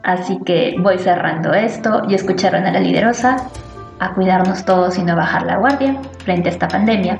así 0.02 0.40
que 0.44 0.74
voy 0.80 0.98
cerrando 0.98 1.54
esto 1.54 2.02
y 2.08 2.16
escucharon 2.16 2.66
a 2.66 2.72
la 2.72 2.80
liderosa 2.80 3.36
a 4.00 4.12
cuidarnos 4.14 4.64
todos 4.64 4.98
y 4.98 5.04
no 5.04 5.14
bajar 5.14 5.46
la 5.46 5.58
guardia 5.58 6.00
frente 6.24 6.48
a 6.48 6.52
esta 6.52 6.66
pandemia. 6.66 7.16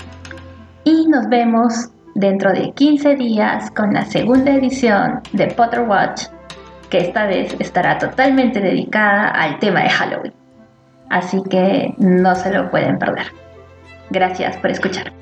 Y 0.83 1.07
nos 1.07 1.29
vemos 1.29 1.91
dentro 2.17 2.53
de 2.53 2.73
15 2.73 3.15
días 3.15 3.71
con 3.71 3.93
la 3.93 4.05
segunda 4.05 4.51
edición 4.51 5.21
de 5.33 5.47
Potter 5.47 5.83
Watch, 5.83 6.25
que 6.91 6.99
esta 6.99 7.27
vez 7.27 7.55
estará 7.59 7.99
totalmente 7.99 8.61
dedicada 8.61 9.29
al 9.29 9.59
tema 9.59 9.83
de 9.83 9.91
Halloween. 9.91 10.35
Así 11.11 11.43
que 11.49 11.95
no 11.99 12.35
se 12.35 12.53
lo 12.53 12.71
pueden 12.71 12.99
perder. 12.99 13.27
Gracias 14.11 14.57
por 14.59 14.71
escuchar. 14.71 15.13